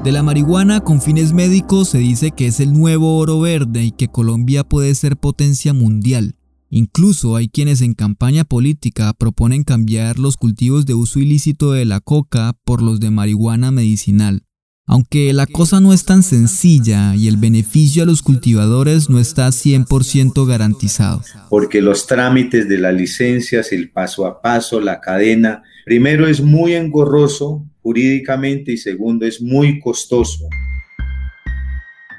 De 0.03 0.12
la 0.12 0.24
marihuana 0.24 0.79
con 0.79 1.01
fines 1.01 1.34
médicos 1.34 1.89
se 1.89 2.00
dice 2.00 2.31
que 2.31 2.48
es 2.48 2.60
el 2.60 2.74
nuevo 2.74 3.17
oro 3.17 3.39
verde 3.39 3.84
y 3.84 3.91
que 3.91 4.08
Colombia 4.08 4.63
puede 4.63 4.96
ser 4.96 5.17
potencia 5.17 5.74
mundial. 5.74 6.36
Incluso 6.74 7.36
hay 7.36 7.50
quienes 7.50 7.82
en 7.82 7.94
campaña 7.94 8.46
política 8.46 9.12
proponen 9.13 9.66
cambiar 9.66 10.18
los 10.18 10.38
cultivos 10.38 10.86
de 10.86 10.94
uso 10.94 11.20
ilícito 11.20 11.74
de 11.74 11.84
la 11.84 12.00
coca 12.00 12.54
por 12.63 12.82
los 12.82 13.01
de 13.01 13.12
marihuana 13.12 13.72
medicinal. 13.72 14.44
Aunque 14.88 15.34
la 15.34 15.48
cosa 15.48 15.82
no 15.82 15.92
es 15.92 16.06
tan 16.06 16.24
sencilla 16.24 17.13
y 17.13 17.28
el 17.28 17.36
beneficio 17.36 18.04
a 18.04 18.06
los 18.06 18.22
cultivadores 18.22 19.10
no 19.10 19.20
está 19.20 19.50
100% 19.50 20.48
garantizado. 20.48 21.22
Porque 21.50 21.82
los 21.82 22.08
trámites 22.08 22.70
de 22.70 22.78
las 22.78 22.94
licencias, 22.94 23.74
el 23.74 23.92
paso 23.92 24.25
a 24.25 24.42
paso, 24.42 24.80
la 24.80 25.01
cadena, 25.01 25.63
primero 25.86 26.25
es 26.25 26.42
muy 26.42 26.74
engorroso 26.74 27.68
jurídicamente 27.82 28.72
y 28.72 28.78
segundo 28.78 29.25
es 29.25 29.42
muy 29.42 29.82
costoso. 29.82 30.48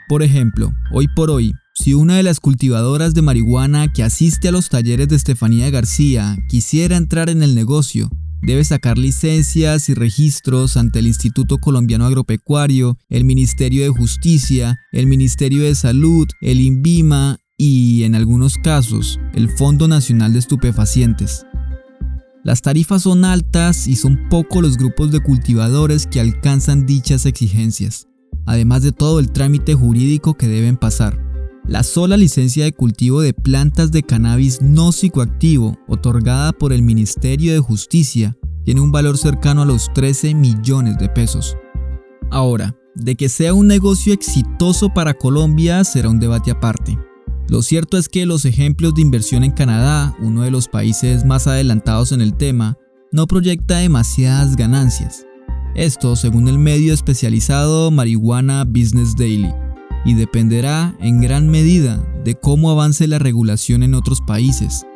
Por 0.09 0.23
ejemplo, 0.23 0.73
hoy 0.93 1.09
por 1.17 1.31
hoy, 1.31 1.55
si 1.83 1.95
una 1.95 2.15
de 2.15 2.23
las 2.23 2.39
cultivadoras 2.39 3.13
de 3.13 3.23
marihuana 3.23 3.93
que 3.93 4.05
asiste 4.05 4.47
a 4.47 4.53
los 4.53 4.69
talleres 4.69 5.09
de 5.09 5.17
Estefanía 5.17 5.69
García 5.69 6.39
quisiera 6.49 6.97
entrar 6.97 7.29
en 7.29 7.43
el 7.43 7.57
negocio, 7.57 8.09
debe 8.41 8.63
sacar 8.63 8.99
licencias 8.99 9.89
y 9.89 9.95
registros 9.95 10.77
ante 10.77 11.01
el 11.01 11.09
Instituto 11.09 11.59
Colombiano 11.59 12.07
Agropecuario, 12.07 12.99
el 13.09 13.25
Ministerio 13.25 13.83
de 13.83 13.89
Justicia, 13.89 14.79
el 14.93 15.09
Ministerio 15.09 15.65
de 15.65 15.75
Salud, 15.75 16.29
el 16.41 16.61
INVIMA 16.61 17.39
y, 17.59 18.05
en 18.05 18.15
algunos 18.15 18.59
casos, 18.59 19.19
el 19.35 19.51
Fondo 19.51 19.89
Nacional 19.89 20.35
de 20.35 20.39
Estupefacientes. 20.39 21.47
Las 22.45 22.63
tarifas 22.63 23.03
son 23.03 23.25
altas 23.25 23.89
y 23.89 23.97
son 23.97 24.29
pocos 24.29 24.63
los 24.63 24.77
grupos 24.77 25.11
de 25.11 25.19
cultivadores 25.19 26.07
que 26.07 26.21
alcanzan 26.21 26.87
dichas 26.87 27.27
exigencias, 27.27 28.07
además 28.47 28.85
de 28.85 28.93
todo 28.93 29.19
el 29.19 29.33
trámite 29.33 29.75
jurídico 29.75 30.35
que 30.35 30.47
deben 30.47 30.77
pasar. 30.77 31.32
La 31.67 31.85
sola 31.85 32.17
licencia 32.17 32.65
de 32.65 32.73
cultivo 32.73 33.21
de 33.21 33.33
plantas 33.33 33.93
de 33.93 34.03
cannabis 34.03 34.61
no 34.61 34.91
psicoactivo, 34.91 35.79
otorgada 35.87 36.53
por 36.53 36.73
el 36.73 36.83
Ministerio 36.83 37.53
de 37.53 37.61
Justicia, 37.61 38.37
tiene 38.65 38.81
un 38.81 38.91
valor 38.91 39.17
cercano 39.17 39.63
a 39.63 39.65
los 39.65 39.93
13 39.95 40.35
millones 40.35 40.99
de 40.99 41.09
pesos. 41.09 41.57
Ahora, 42.33 42.77
de 42.97 43.15
que 43.15 43.29
sea 43.29 43.55
un 43.55 43.69
negocio 43.69 44.13
exitoso 44.13 44.93
para 44.93 45.15
Colombia 45.15 45.85
será 45.85 46.09
un 46.09 46.19
debate 46.19 46.51
aparte. 46.51 46.99
Lo 47.49 47.63
cierto 47.63 47.97
es 47.97 48.09
que 48.09 48.27
los 48.27 48.45
ejemplos 48.45 48.95
de 48.95 49.03
inversión 49.03 49.45
en 49.45 49.53
Canadá, 49.53 50.17
uno 50.21 50.43
de 50.43 50.51
los 50.51 50.67
países 50.67 51.25
más 51.25 51.47
adelantados 51.47 52.11
en 52.11 52.21
el 52.21 52.35
tema, 52.35 52.77
no 53.13 53.29
proyecta 53.29 53.79
demasiadas 53.79 54.57
ganancias. 54.57 55.27
Esto 55.77 56.17
según 56.17 56.49
el 56.49 56.59
medio 56.59 56.93
especializado 56.93 57.91
Marihuana 57.93 58.65
Business 58.65 59.15
Daily 59.17 59.53
y 60.05 60.15
dependerá 60.15 60.95
en 61.01 61.21
gran 61.21 61.49
medida 61.49 62.03
de 62.25 62.35
cómo 62.35 62.71
avance 62.71 63.07
la 63.07 63.19
regulación 63.19 63.83
en 63.83 63.95
otros 63.95 64.21
países. 64.21 64.87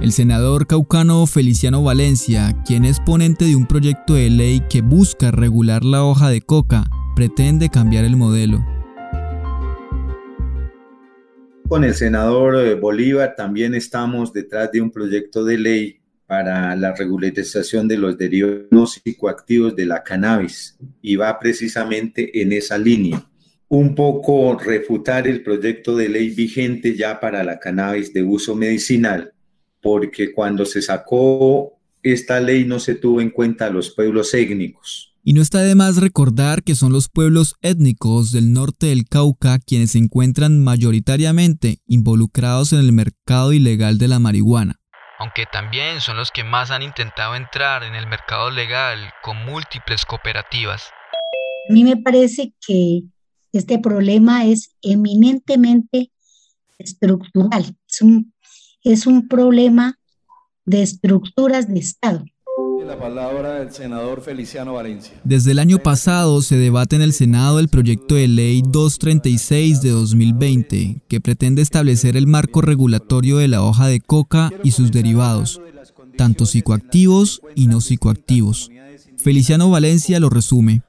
El 0.00 0.10
senador 0.10 0.66
caucano 0.66 1.26
Feliciano 1.26 1.82
Valencia, 1.84 2.60
quien 2.66 2.84
es 2.84 2.98
ponente 2.98 3.44
de 3.44 3.54
un 3.54 3.66
proyecto 3.66 4.14
de 4.14 4.30
ley 4.30 4.60
que 4.68 4.82
busca 4.82 5.30
regular 5.30 5.84
la 5.84 6.02
hoja 6.02 6.28
de 6.28 6.40
coca, 6.40 6.84
pretende 7.14 7.68
cambiar 7.68 8.04
el 8.04 8.16
modelo. 8.16 8.58
Con 11.68 11.84
el 11.84 11.94
senador 11.94 12.56
eh, 12.56 12.74
Bolívar 12.74 13.34
también 13.36 13.74
estamos 13.74 14.32
detrás 14.32 14.72
de 14.72 14.80
un 14.80 14.90
proyecto 14.90 15.44
de 15.44 15.58
ley 15.58 16.01
para 16.32 16.74
la 16.76 16.94
regularización 16.94 17.86
de 17.86 17.98
los 17.98 18.16
derivados 18.16 18.92
psicoactivos 18.92 19.76
de 19.76 19.84
la 19.84 20.02
cannabis 20.02 20.78
y 21.02 21.16
va 21.16 21.38
precisamente 21.38 22.40
en 22.40 22.54
esa 22.54 22.78
línea. 22.78 23.22
Un 23.68 23.94
poco 23.94 24.58
refutar 24.58 25.28
el 25.28 25.42
proyecto 25.42 25.94
de 25.94 26.08
ley 26.08 26.30
vigente 26.30 26.96
ya 26.96 27.20
para 27.20 27.44
la 27.44 27.58
cannabis 27.58 28.14
de 28.14 28.22
uso 28.22 28.54
medicinal, 28.54 29.34
porque 29.82 30.32
cuando 30.32 30.64
se 30.64 30.80
sacó 30.80 31.78
esta 32.02 32.40
ley 32.40 32.64
no 32.64 32.78
se 32.78 32.94
tuvo 32.94 33.20
en 33.20 33.28
cuenta 33.28 33.66
a 33.66 33.70
los 33.70 33.90
pueblos 33.90 34.32
étnicos. 34.32 35.14
Y 35.22 35.34
no 35.34 35.42
está 35.42 35.60
de 35.60 35.74
más 35.74 35.98
recordar 35.98 36.62
que 36.62 36.74
son 36.74 36.94
los 36.94 37.10
pueblos 37.10 37.56
étnicos 37.60 38.32
del 38.32 38.54
norte 38.54 38.86
del 38.86 39.04
Cauca 39.04 39.58
quienes 39.58 39.90
se 39.90 39.98
encuentran 39.98 40.64
mayoritariamente 40.64 41.80
involucrados 41.86 42.72
en 42.72 42.78
el 42.78 42.92
mercado 42.92 43.52
ilegal 43.52 43.98
de 43.98 44.08
la 44.08 44.18
marihuana 44.18 44.81
aunque 45.22 45.46
también 45.46 46.00
son 46.00 46.16
los 46.16 46.32
que 46.32 46.42
más 46.42 46.72
han 46.72 46.82
intentado 46.82 47.36
entrar 47.36 47.84
en 47.84 47.94
el 47.94 48.08
mercado 48.08 48.50
legal 48.50 49.12
con 49.22 49.36
múltiples 49.44 50.04
cooperativas. 50.04 50.90
A 51.68 51.72
mí 51.72 51.84
me 51.84 51.96
parece 51.96 52.52
que 52.66 53.04
este 53.52 53.78
problema 53.78 54.44
es 54.46 54.74
eminentemente 54.82 56.10
estructural, 56.76 57.76
es 57.88 58.02
un, 58.02 58.34
es 58.82 59.06
un 59.06 59.28
problema 59.28 59.96
de 60.64 60.82
estructuras 60.82 61.72
de 61.72 61.78
Estado. 61.78 62.24
La 62.86 62.98
palabra 62.98 63.60
del 63.60 63.70
senador 63.70 64.22
Feliciano 64.22 64.74
Valencia. 64.74 65.14
Desde 65.24 65.52
el 65.52 65.58
año 65.58 65.78
pasado 65.78 66.42
se 66.42 66.56
debate 66.56 66.96
en 66.96 67.02
el 67.02 67.12
Senado 67.12 67.58
el 67.58 67.68
proyecto 67.68 68.14
de 68.14 68.28
ley 68.28 68.62
236 68.66 69.82
de 69.82 69.90
2020 69.90 71.02
que 71.08 71.20
pretende 71.20 71.62
establecer 71.62 72.16
el 72.16 72.26
marco 72.26 72.60
regulatorio 72.60 73.38
de 73.38 73.48
la 73.48 73.62
hoja 73.62 73.86
de 73.86 74.00
coca 74.00 74.52
y 74.64 74.72
sus 74.72 74.90
derivados, 74.90 75.60
tanto 76.16 76.46
psicoactivos 76.46 77.42
y 77.54 77.66
no 77.66 77.80
psicoactivos. 77.80 78.70
Feliciano 79.16 79.70
Valencia 79.70 80.18
lo 80.18 80.28
resume. 80.28 80.82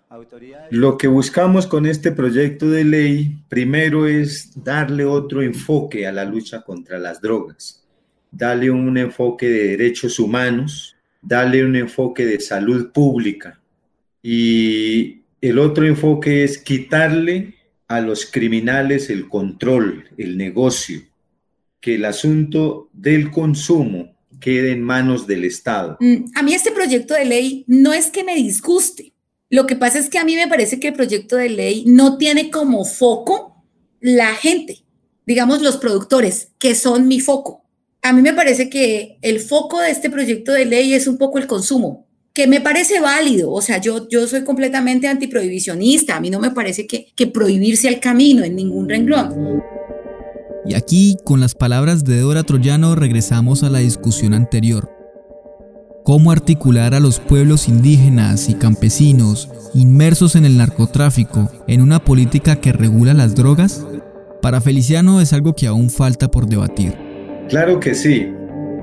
Lo 0.71 0.97
que 0.97 1.07
buscamos 1.07 1.67
con 1.67 1.85
este 1.85 2.11
proyecto 2.11 2.69
de 2.69 2.83
ley 2.83 3.43
primero 3.49 4.07
es 4.07 4.51
darle 4.55 5.05
otro 5.05 5.41
enfoque 5.41 6.07
a 6.07 6.11
la 6.11 6.25
lucha 6.25 6.61
contra 6.61 6.97
las 6.97 7.21
drogas 7.21 7.83
darle 8.33 8.71
un 8.71 8.97
enfoque 8.97 9.47
de 9.47 9.67
derechos 9.69 10.19
humanos, 10.19 10.92
darle 11.23 11.65
un 11.65 11.75
enfoque 11.75 12.25
de 12.25 12.39
salud 12.39 12.91
pública. 12.91 13.59
Y 14.21 15.21
el 15.41 15.59
otro 15.59 15.85
enfoque 15.85 16.43
es 16.43 16.57
quitarle 16.57 17.55
a 17.87 18.01
los 18.01 18.25
criminales 18.25 19.09
el 19.09 19.27
control, 19.27 20.05
el 20.17 20.37
negocio, 20.37 21.01
que 21.79 21.95
el 21.95 22.05
asunto 22.05 22.89
del 22.93 23.31
consumo 23.31 24.15
quede 24.39 24.71
en 24.71 24.81
manos 24.81 25.27
del 25.27 25.45
Estado. 25.45 25.97
Mm, 25.99 26.25
a 26.35 26.43
mí 26.43 26.53
este 26.53 26.71
proyecto 26.71 27.13
de 27.13 27.25
ley 27.25 27.63
no 27.67 27.93
es 27.93 28.07
que 28.07 28.23
me 28.23 28.35
disguste. 28.35 29.13
Lo 29.49 29.67
que 29.67 29.75
pasa 29.75 29.99
es 29.99 30.09
que 30.09 30.17
a 30.17 30.25
mí 30.25 30.35
me 30.35 30.47
parece 30.47 30.79
que 30.79 30.89
el 30.89 30.93
proyecto 30.93 31.35
de 31.35 31.49
ley 31.49 31.83
no 31.85 32.17
tiene 32.17 32.49
como 32.49 32.85
foco 32.85 33.63
la 33.99 34.33
gente, 34.33 34.83
digamos 35.25 35.61
los 35.61 35.77
productores, 35.77 36.49
que 36.57 36.75
son 36.75 37.07
mi 37.07 37.19
foco. 37.19 37.62
A 38.05 38.11
mí 38.11 38.21
me 38.21 38.33
parece 38.33 38.69
que 38.69 39.17
el 39.21 39.39
foco 39.39 39.79
de 39.79 39.89
este 39.89 40.09
proyecto 40.09 40.51
de 40.51 40.65
ley 40.65 40.93
es 40.93 41.07
un 41.07 41.17
poco 41.17 41.37
el 41.37 41.47
consumo, 41.47 42.05
que 42.33 42.47
me 42.47 42.59
parece 42.59 42.99
válido. 42.99 43.49
O 43.49 43.61
sea, 43.61 43.79
yo, 43.79 44.09
yo 44.09 44.27
soy 44.27 44.43
completamente 44.43 45.07
antiprohibicionista. 45.07 46.17
A 46.17 46.19
mí 46.19 46.29
no 46.29 46.41
me 46.41 46.51
parece 46.51 46.85
que, 46.85 47.13
que 47.15 47.27
prohibirse 47.27 47.87
el 47.87 48.01
camino 48.01 48.43
en 48.43 48.57
ningún 48.57 48.89
renglón. 48.89 49.63
Y 50.65 50.73
aquí, 50.73 51.15
con 51.23 51.39
las 51.39 51.55
palabras 51.55 52.03
de 52.03 52.19
Dora 52.19 52.43
Troyano, 52.43 52.93
regresamos 52.95 53.63
a 53.63 53.69
la 53.69 53.79
discusión 53.79 54.33
anterior. 54.33 54.91
¿Cómo 56.03 56.33
articular 56.33 56.93
a 56.95 56.99
los 56.99 57.21
pueblos 57.21 57.69
indígenas 57.69 58.49
y 58.49 58.55
campesinos 58.55 59.47
inmersos 59.73 60.35
en 60.35 60.43
el 60.43 60.57
narcotráfico 60.57 61.49
en 61.69 61.79
una 61.81 62.03
política 62.03 62.57
que 62.57 62.73
regula 62.73 63.13
las 63.13 63.33
drogas? 63.33 63.85
Para 64.41 64.59
Feliciano 64.59 65.21
es 65.21 65.31
algo 65.31 65.55
que 65.55 65.67
aún 65.67 65.89
falta 65.89 66.29
por 66.29 66.47
debatir. 66.47 67.02
Claro 67.53 67.79
que 67.79 67.93
sí. 67.93 68.33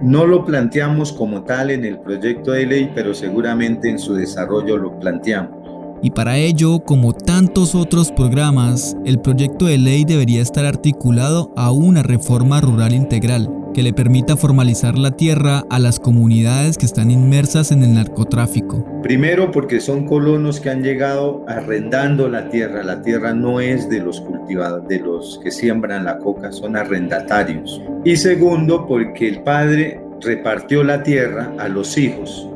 No 0.00 0.25
lo 0.27 0.45
planteamos 0.45 1.12
como 1.12 1.43
tal 1.43 1.73
en 1.73 1.85
el 1.85 1.99
proyecto 1.99 2.53
de 2.53 2.67
ley, 2.67 2.93
pero 2.95 3.15
seguramente 3.15 3.91
en 3.91 3.99
su 3.99 4.15
desarrollo 4.15 4.77
lo 4.77 4.97
planteamos. 5.00 5.59
Y 6.05 6.12
para 6.12 6.37
ello, 6.37 6.79
como 6.79 7.12
tantos 7.12 7.75
otros 7.75 8.12
programas, 8.12 8.97
el 9.05 9.19
proyecto 9.19 9.65
de 9.65 9.77
ley 9.77 10.05
debería 10.05 10.41
estar 10.41 10.67
articulado 10.67 11.53
a 11.57 11.73
una 11.73 12.05
reforma 12.05 12.61
rural 12.61 12.93
integral 12.95 13.60
que 13.73 13.83
le 13.83 13.93
permita 13.93 14.37
formalizar 14.37 14.99
la 14.99 15.12
tierra 15.12 15.65
a 15.71 15.79
las 15.79 16.00
comunidades 16.00 16.77
que 16.79 16.87
están 16.87 17.11
inmersas 17.11 17.73
en 17.73 17.83
el 17.83 17.95
narcotráfico. 17.95 18.85
Primero 19.03 19.50
porque 19.50 19.81
son 19.81 20.07
colonos 20.07 20.61
que 20.61 20.71
han 20.71 20.83
llegado 20.83 21.45
arrendando 21.49 22.29
la 22.29 22.49
tierra. 22.50 22.83
La 22.83 23.03
tierra 23.03 23.35
no 23.35 23.61
es 23.61 23.89
de 23.89 24.00
los 24.00 24.21
cultivados, 24.21 24.87
de 24.89 25.00
los 25.00 25.41
que 25.43 25.50
siembran 25.50 26.05
la 26.05 26.19
coca, 26.19 26.53
son 26.53 26.77
arrendatarios. 26.77 27.81
Y 28.05 28.17
segundo 28.17 28.87
porque 28.87 29.29
el 29.29 29.43
padre 29.43 30.00
repartió 30.21 30.85
la 30.85 31.03
tierra 31.03 31.53
a 31.59 31.69
los 31.69 31.97
hijos 31.97 32.50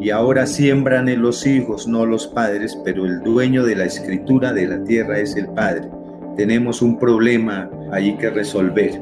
y 0.00 0.10
ahora 0.10 0.46
siembran 0.46 1.08
en 1.08 1.22
los 1.22 1.46
hijos, 1.46 1.88
no 1.88 2.06
los 2.06 2.26
padres, 2.26 2.78
pero 2.84 3.06
el 3.06 3.22
dueño 3.22 3.64
de 3.64 3.76
la 3.76 3.84
escritura 3.84 4.52
de 4.52 4.66
la 4.66 4.84
tierra 4.84 5.18
es 5.18 5.36
el 5.36 5.48
padre. 5.48 5.88
Tenemos 6.36 6.82
un 6.82 6.98
problema 6.98 7.70
ahí 7.90 8.16
que 8.18 8.30
resolver. 8.30 9.00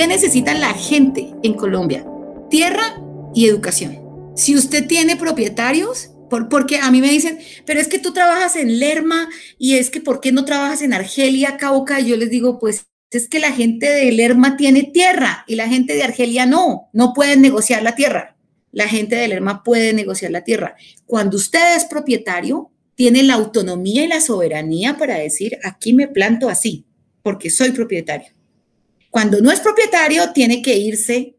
¿Qué 0.00 0.06
necesita 0.06 0.54
la 0.54 0.72
gente 0.72 1.28
en 1.42 1.52
Colombia? 1.52 2.06
Tierra 2.48 3.02
y 3.34 3.46
educación. 3.46 3.98
Si 4.34 4.56
usted 4.56 4.86
tiene 4.86 5.14
propietarios, 5.14 6.12
porque 6.48 6.78
a 6.78 6.90
mí 6.90 7.02
me 7.02 7.10
dicen, 7.10 7.38
pero 7.66 7.80
es 7.80 7.86
que 7.86 7.98
tú 7.98 8.14
trabajas 8.14 8.56
en 8.56 8.78
Lerma 8.78 9.28
y 9.58 9.74
es 9.74 9.90
que 9.90 10.00
¿por 10.00 10.20
qué 10.20 10.32
no 10.32 10.46
trabajas 10.46 10.80
en 10.80 10.94
Argelia, 10.94 11.58
Cauca? 11.58 12.00
Y 12.00 12.06
yo 12.08 12.16
les 12.16 12.30
digo, 12.30 12.58
pues 12.58 12.86
es 13.10 13.28
que 13.28 13.40
la 13.40 13.52
gente 13.52 13.90
de 13.90 14.10
Lerma 14.10 14.56
tiene 14.56 14.84
tierra 14.84 15.44
y 15.46 15.56
la 15.56 15.68
gente 15.68 15.92
de 15.92 16.02
Argelia 16.02 16.46
no, 16.46 16.88
no 16.94 17.12
pueden 17.12 17.42
negociar 17.42 17.82
la 17.82 17.94
tierra 17.94 18.38
la 18.72 18.88
gente 18.88 19.16
del 19.16 19.32
ERMA 19.32 19.64
puede 19.64 19.92
negociar 19.92 20.30
la 20.30 20.44
tierra. 20.44 20.76
Cuando 21.04 21.36
usted 21.36 21.76
es 21.76 21.84
propietario, 21.84 22.70
tiene 22.94 23.22
la 23.22 23.34
autonomía 23.34 24.04
y 24.04 24.08
la 24.08 24.20
soberanía 24.20 24.96
para 24.96 25.16
decir, 25.16 25.58
aquí 25.62 25.92
me 25.92 26.08
planto 26.08 26.48
así, 26.48 26.86
porque 27.22 27.50
soy 27.50 27.72
propietario. 27.72 28.39
Cuando 29.10 29.40
no 29.40 29.50
es 29.50 29.58
propietario, 29.58 30.30
tiene 30.32 30.62
que 30.62 30.78
irse 30.78 31.34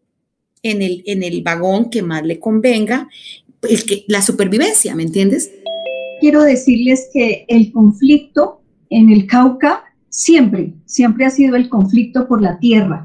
en 0.61 0.81
el, 0.81 1.03
en 1.05 1.23
el 1.23 1.41
vagón 1.41 1.89
que 1.89 2.03
más 2.03 2.23
le 2.23 2.37
convenga, 2.37 3.07
el 3.61 3.85
que, 3.85 4.03
la 4.07 4.21
supervivencia, 4.21 4.93
¿me 4.93 5.03
entiendes? 5.03 5.51
Quiero 6.19 6.43
decirles 6.43 7.09
que 7.13 7.45
el 7.47 7.71
conflicto 7.71 8.61
en 8.89 9.09
el 9.09 9.25
Cauca 9.25 9.85
siempre, 10.09 10.73
siempre 10.85 11.25
ha 11.25 11.29
sido 11.29 11.55
el 11.55 11.69
conflicto 11.69 12.27
por 12.27 12.41
la 12.41 12.59
tierra. 12.59 13.03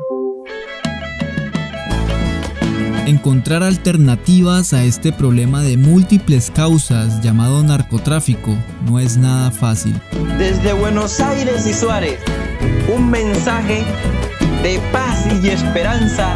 Encontrar 3.06 3.62
alternativas 3.62 4.72
a 4.72 4.82
este 4.82 5.12
problema 5.12 5.62
de 5.62 5.76
múltiples 5.76 6.50
causas 6.50 7.22
llamado 7.22 7.62
narcotráfico 7.62 8.52
no 8.84 8.98
es 8.98 9.16
nada 9.16 9.52
fácil. 9.52 9.94
Desde 10.38 10.72
Buenos 10.72 11.20
Aires 11.20 11.64
y 11.68 11.72
Suárez, 11.72 12.18
un 12.92 13.08
mensaje 13.08 13.84
de 14.66 14.80
paz 14.90 15.24
y 15.44 15.50
esperanza 15.50 16.34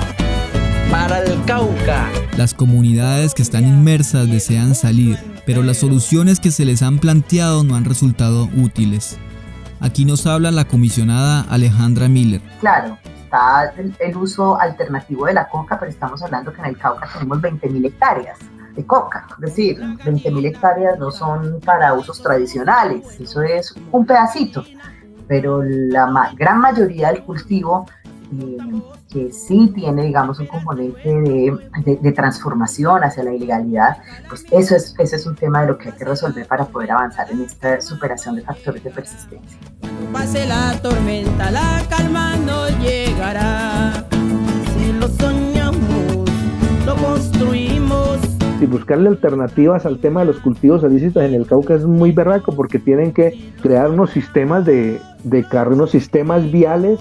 para 0.88 1.19
el 1.19 1.45
Cauca. 1.47 2.07
Las 2.37 2.55
comunidades 2.55 3.35
que 3.35 3.43
están 3.43 3.66
inmersas 3.66 4.31
desean 4.31 4.77
salir, 4.77 5.19
pero 5.47 5.64
las 5.64 5.79
soluciones 5.79 6.38
que 6.38 6.53
se 6.53 6.64
les 6.64 6.81
han 6.83 7.01
planteado 7.01 7.64
no 7.64 7.75
han 7.75 7.85
resultado 7.85 8.49
útiles. 8.57 9.19
Aquí 9.81 10.05
nos 10.05 10.29
habla 10.29 10.53
la 10.53 10.64
comisionada 10.64 11.40
Alejandra 11.51 12.07
Miller. 12.07 12.40
Claro, 12.61 12.99
está 13.25 13.73
el, 13.99 14.16
uso 14.16 14.61
alternativo 14.61 15.27
de 15.27 15.35
la 15.35 15.49
coca, 15.49 15.77
pero 15.81 15.90
estamos 15.90 16.23
hablando 16.23 16.53
que 16.53 16.61
en 16.61 16.66
el 16.66 16.79
Cauca 16.79 17.09
tenemos 17.12 17.38
20.000 17.38 17.85
hectáreas 17.85 18.38
de 18.77 18.87
coca. 18.87 19.27
Es 19.33 19.40
decir, 19.40 19.81
20.000 19.81 20.47
hectáreas 20.47 21.01
no 21.01 21.11
son 21.11 21.59
para 21.64 21.95
usos 21.95 22.23
tradicionales, 22.23 23.19
eso 23.21 23.43
es 23.43 23.75
un 23.90 24.07
pedacito, 24.07 24.64
pero 25.27 25.64
la 25.64 26.33
gran 26.37 26.61
mayoría 26.61 27.09
del 27.09 27.25
cultivo 27.25 27.87
eh, 28.38 28.59
que 29.12 29.33
sí 29.33 29.73
tiene, 29.75 30.05
digamos, 30.05 30.38
un 30.38 30.47
componente 30.47 31.09
de, 31.09 31.99
de, 32.01 32.12
transformación 32.12 33.03
hacia 33.03 33.25
la 33.25 33.35
ilegalidad, 33.35 33.97
pues 34.29 34.45
eso 34.53 34.77
es, 34.77 34.95
ese 34.99 35.16
es 35.16 35.27
un 35.27 35.35
tema 35.35 35.62
de 35.62 35.69
lo 35.69 35.79
que 35.79 35.88
hay 35.88 35.97
que 35.97 36.05
resolver 36.05 36.47
para 36.47 36.64
poder 36.66 36.93
avanzar 36.93 37.29
en 37.33 37.40
esta 37.40 37.81
superación 37.81 38.37
de 38.37 38.43
factores 38.43 38.85
de 38.85 38.90
persistencia. 38.90 39.59
Pase 40.12 40.47
la 40.47 40.81
tormenta, 40.81 41.51
la 41.51 41.83
calma 41.88 42.37
no 42.37 42.69
llegará. 42.79 44.07
Si 44.77 44.93
lo 44.93 45.09
soñamos, 45.09 46.31
lo 46.87 46.95
construimos. 46.97 48.21
Y 48.61 48.66
buscarle 48.66 49.09
alternativas 49.09 49.87
al 49.87 49.99
tema 49.99 50.21
de 50.21 50.27
los 50.27 50.38
cultivos 50.38 50.85
ilícitos 50.85 51.25
en 51.25 51.35
el 51.35 51.47
Cauca 51.47 51.75
es 51.75 51.85
muy 51.85 52.12
berraco 52.12 52.55
porque 52.55 52.79
tienen 52.79 53.12
que 53.12 53.53
crear 53.61 53.90
unos 53.90 54.11
sistemas 54.11 54.64
de, 54.64 55.01
de 55.25 55.45
carro, 55.45 55.75
unos 55.75 55.90
sistemas 55.90 56.49
viales 56.53 57.01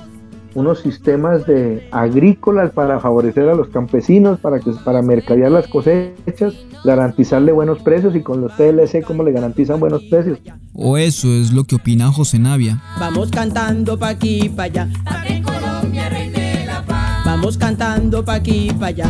unos 0.56 0.80
sistemas 0.80 1.46
de 1.46 1.88
agrícolas 1.92 2.72
para 2.72 3.00
favorecer 3.00 3.48
a 3.50 3.56
los 3.56 3.70
campesinos, 3.70 4.40
para 4.40 4.60
que 4.60 4.72
para 4.84 5.02
mercadear 5.02 5.52
las 5.52 5.68
cosechas, 5.68 6.54
garantizarle 6.84 7.52
buenos 7.52 7.80
precios 7.80 8.16
y 8.16 8.22
con 8.22 8.42
los 8.42 8.56
TLC 8.56 9.04
cómo 9.04 9.24
le 9.24 9.32
garantizan 9.32 9.80
buenos 9.80 10.04
precios. 10.04 10.40
O 10.74 10.98
eso 10.98 11.28
es 11.34 11.52
lo 11.52 11.64
que 11.64 11.76
opina 11.76 12.12
José 12.12 12.40
Navia. 12.40 12.82
Vamos 13.00 13.30
cantando 13.32 13.98
pa 13.98 14.10
aquí 14.10 14.50
pa 14.50 14.64
allá. 14.64 14.88
en 15.28 15.44
Colombia 15.44 16.10
reine 16.10 16.66
la 16.66 16.84
paz. 16.84 17.26
Vamos 17.26 17.58
cantando 17.58 18.24
pa 18.24 18.36
aquí 18.36 18.72
pa 18.80 18.88
allá. 18.88 19.06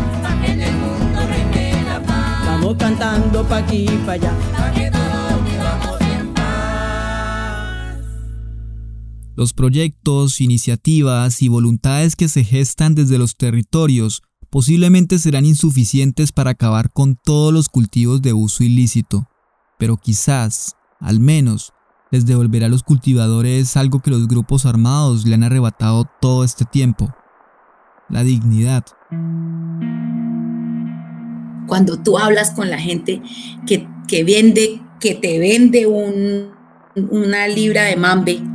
en 0.45 0.61
el 0.61 0.73
mundo 0.73 1.19
reine 1.27 1.83
la 1.83 1.99
paz. 2.01 2.45
Vamos 2.45 2.75
cantando 2.77 3.43
pa 3.43 3.57
aquí 3.57 3.87
pa 4.05 4.13
allá. 4.13 4.98
Los 9.39 9.53
proyectos, 9.53 10.41
iniciativas 10.41 11.41
y 11.41 11.47
voluntades 11.47 12.17
que 12.17 12.27
se 12.27 12.43
gestan 12.43 12.93
desde 12.93 13.17
los 13.17 13.37
territorios 13.37 14.21
posiblemente 14.49 15.17
serán 15.17 15.45
insuficientes 15.45 16.33
para 16.33 16.49
acabar 16.49 16.91
con 16.91 17.15
todos 17.15 17.53
los 17.53 17.69
cultivos 17.69 18.21
de 18.21 18.33
uso 18.33 18.65
ilícito, 18.65 19.29
pero 19.77 19.95
quizás, 19.95 20.75
al 20.99 21.21
menos, 21.21 21.71
les 22.11 22.25
devolverá 22.25 22.65
a 22.65 22.69
los 22.69 22.83
cultivadores 22.83 23.77
algo 23.77 24.01
que 24.01 24.11
los 24.11 24.27
grupos 24.27 24.65
armados 24.65 25.25
le 25.25 25.35
han 25.35 25.43
arrebatado 25.43 26.05
todo 26.19 26.43
este 26.43 26.65
tiempo, 26.65 27.15
la 28.09 28.23
dignidad. 28.23 28.83
Cuando 31.65 31.97
tú 32.03 32.17
hablas 32.17 32.51
con 32.51 32.69
la 32.69 32.77
gente 32.77 33.21
que, 33.65 33.87
vende, 34.25 34.81
que 34.99 35.15
te 35.15 35.39
vende 35.39 35.87
una 35.87 37.47
libra 37.47 37.83
de 37.83 37.95
mambe, 37.95 38.48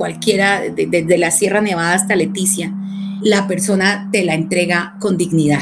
cualquiera, 0.00 0.62
desde 0.62 1.18
la 1.18 1.30
Sierra 1.30 1.60
Nevada 1.60 1.92
hasta 1.92 2.16
Leticia, 2.16 2.74
la 3.20 3.46
persona 3.46 4.08
te 4.10 4.24
la 4.24 4.32
entrega 4.32 4.96
con 4.98 5.18
dignidad. 5.18 5.60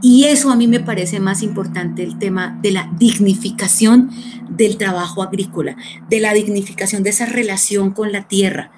Y 0.00 0.26
eso 0.26 0.52
a 0.52 0.56
mí 0.56 0.68
me 0.68 0.78
parece 0.78 1.18
más 1.18 1.42
importante, 1.42 2.04
el 2.04 2.16
tema 2.16 2.56
de 2.62 2.70
la 2.70 2.88
dignificación 2.96 4.10
del 4.48 4.76
trabajo 4.76 5.20
agrícola, 5.20 5.74
de 6.08 6.20
la 6.20 6.32
dignificación 6.32 7.02
de 7.02 7.10
esa 7.10 7.26
relación 7.26 7.90
con 7.90 8.12
la 8.12 8.28
tierra, 8.28 8.70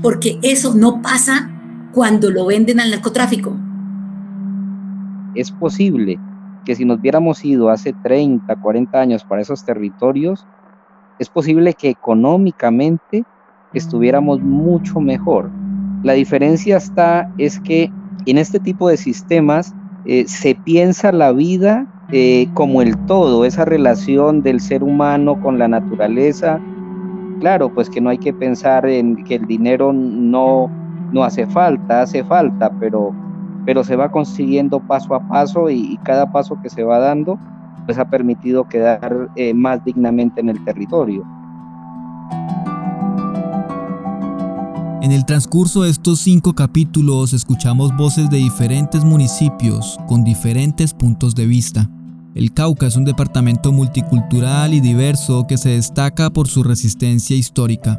porque 0.00 0.38
eso 0.40 0.74
no 0.74 1.02
pasa 1.02 1.50
cuando 1.92 2.30
lo 2.30 2.46
venden 2.46 2.80
al 2.80 2.90
narcotráfico. 2.90 3.54
es 5.34 5.50
posible 5.52 6.18
que 6.64 6.74
si 6.74 6.86
nos 6.86 7.00
hubiéramos 7.00 7.44
ido 7.44 7.68
hace 7.68 7.92
30, 7.92 8.56
40 8.56 8.98
años 8.98 9.24
para 9.24 9.42
esos 9.42 9.62
territorios, 9.62 10.46
es 11.18 11.28
posible 11.28 11.74
que 11.74 11.90
económicamente 11.90 13.26
estuviéramos 13.74 14.40
mucho 14.40 15.00
mejor. 15.00 15.50
La 16.02 16.12
diferencia 16.12 16.76
está 16.76 17.32
es 17.38 17.60
que 17.60 17.90
en 18.26 18.38
este 18.38 18.60
tipo 18.60 18.88
de 18.88 18.96
sistemas 18.96 19.74
eh, 20.04 20.24
se 20.26 20.54
piensa 20.54 21.12
la 21.12 21.32
vida 21.32 21.86
eh, 22.10 22.48
como 22.54 22.80
el 22.80 22.96
todo, 23.06 23.44
esa 23.44 23.64
relación 23.64 24.42
del 24.42 24.60
ser 24.60 24.82
humano 24.82 25.40
con 25.40 25.58
la 25.58 25.68
naturaleza. 25.68 26.60
Claro, 27.40 27.72
pues 27.72 27.90
que 27.90 28.00
no 28.00 28.10
hay 28.10 28.18
que 28.18 28.32
pensar 28.32 28.86
en 28.86 29.22
que 29.24 29.36
el 29.36 29.46
dinero 29.46 29.92
no, 29.92 30.70
no 31.12 31.24
hace 31.24 31.46
falta, 31.46 32.02
hace 32.02 32.24
falta, 32.24 32.70
pero, 32.80 33.14
pero 33.66 33.84
se 33.84 33.96
va 33.96 34.10
consiguiendo 34.10 34.80
paso 34.80 35.14
a 35.14 35.28
paso 35.28 35.68
y, 35.68 35.98
cada 36.04 36.30
paso 36.32 36.58
que 36.62 36.70
se 36.70 36.82
va 36.82 36.98
dando 36.98 37.38
pues 37.86 37.98
ha 37.98 38.04
permitido 38.04 38.68
quedar 38.68 39.30
eh, 39.36 39.54
más 39.54 39.82
dignamente 39.84 40.40
en 40.40 40.50
el 40.50 40.62
territorio. 40.64 41.24
En 45.00 45.12
el 45.12 45.24
transcurso 45.24 45.84
de 45.84 45.90
estos 45.90 46.18
cinco 46.18 46.54
capítulos 46.54 47.32
escuchamos 47.32 47.96
voces 47.96 48.28
de 48.30 48.38
diferentes 48.38 49.04
municipios 49.04 49.96
con 50.08 50.24
diferentes 50.24 50.92
puntos 50.92 51.36
de 51.36 51.46
vista. 51.46 51.88
El 52.34 52.52
Cauca 52.52 52.88
es 52.88 52.96
un 52.96 53.04
departamento 53.04 53.70
multicultural 53.70 54.74
y 54.74 54.80
diverso 54.80 55.46
que 55.48 55.56
se 55.56 55.70
destaca 55.70 56.30
por 56.30 56.48
su 56.48 56.64
resistencia 56.64 57.36
histórica. 57.36 57.96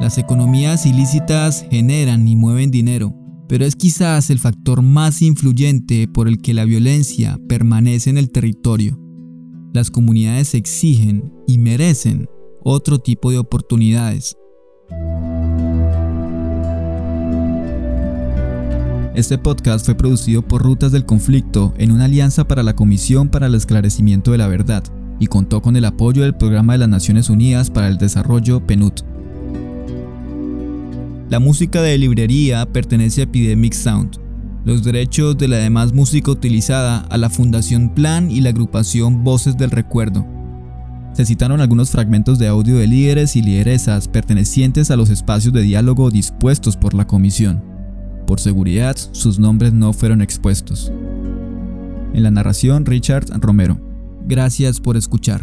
Las 0.00 0.16
economías 0.16 0.86
ilícitas 0.86 1.66
generan 1.70 2.26
y 2.26 2.36
mueven 2.36 2.70
dinero, 2.70 3.14
pero 3.46 3.66
es 3.66 3.76
quizás 3.76 4.30
el 4.30 4.38
factor 4.38 4.80
más 4.80 5.20
influyente 5.20 6.08
por 6.08 6.26
el 6.26 6.40
que 6.40 6.54
la 6.54 6.64
violencia 6.64 7.38
permanece 7.50 8.08
en 8.08 8.16
el 8.16 8.30
territorio. 8.30 8.98
Las 9.74 9.90
comunidades 9.90 10.54
exigen 10.54 11.34
y 11.46 11.58
merecen 11.58 12.30
otro 12.62 12.98
tipo 12.98 13.30
de 13.30 13.36
oportunidades, 13.36 14.36
Este 19.12 19.38
podcast 19.38 19.84
fue 19.84 19.96
producido 19.96 20.40
por 20.40 20.62
Rutas 20.62 20.92
del 20.92 21.04
Conflicto 21.04 21.74
en 21.78 21.90
una 21.90 22.04
alianza 22.04 22.46
para 22.46 22.62
la 22.62 22.76
Comisión 22.76 23.28
para 23.28 23.48
el 23.48 23.56
Esclarecimiento 23.56 24.30
de 24.30 24.38
la 24.38 24.46
Verdad 24.46 24.84
y 25.18 25.26
contó 25.26 25.60
con 25.60 25.74
el 25.74 25.84
apoyo 25.84 26.22
del 26.22 26.36
Programa 26.36 26.74
de 26.74 26.78
las 26.78 26.88
Naciones 26.88 27.28
Unidas 27.28 27.70
para 27.70 27.88
el 27.88 27.98
Desarrollo 27.98 28.64
PNUD. 28.64 28.92
La 31.28 31.40
música 31.40 31.82
de 31.82 31.98
librería 31.98 32.64
pertenece 32.66 33.22
a 33.22 33.24
Epidemic 33.24 33.72
Sound. 33.72 34.16
Los 34.64 34.84
derechos 34.84 35.36
de 35.36 35.48
la 35.48 35.56
demás 35.56 35.92
música 35.92 36.30
utilizada 36.30 37.00
a 37.00 37.18
la 37.18 37.30
Fundación 37.30 37.92
Plan 37.92 38.30
y 38.30 38.42
la 38.42 38.50
agrupación 38.50 39.24
Voces 39.24 39.56
del 39.56 39.72
Recuerdo. 39.72 40.24
Se 41.14 41.26
citaron 41.26 41.60
algunos 41.60 41.90
fragmentos 41.90 42.38
de 42.38 42.46
audio 42.46 42.76
de 42.76 42.86
líderes 42.86 43.34
y 43.34 43.42
lideresas 43.42 44.06
pertenecientes 44.06 44.92
a 44.92 44.96
los 44.96 45.10
espacios 45.10 45.52
de 45.52 45.62
diálogo 45.62 46.12
dispuestos 46.12 46.76
por 46.76 46.94
la 46.94 47.08
comisión 47.08 47.69
por 48.30 48.38
seguridad 48.38 48.96
sus 49.10 49.40
nombres 49.40 49.72
no 49.72 49.92
fueron 49.92 50.22
expuestos. 50.22 50.92
En 52.14 52.22
la 52.22 52.30
narración 52.30 52.86
Richard 52.86 53.24
Romero. 53.40 53.80
Gracias 54.24 54.78
por 54.78 54.96
escuchar. 54.96 55.40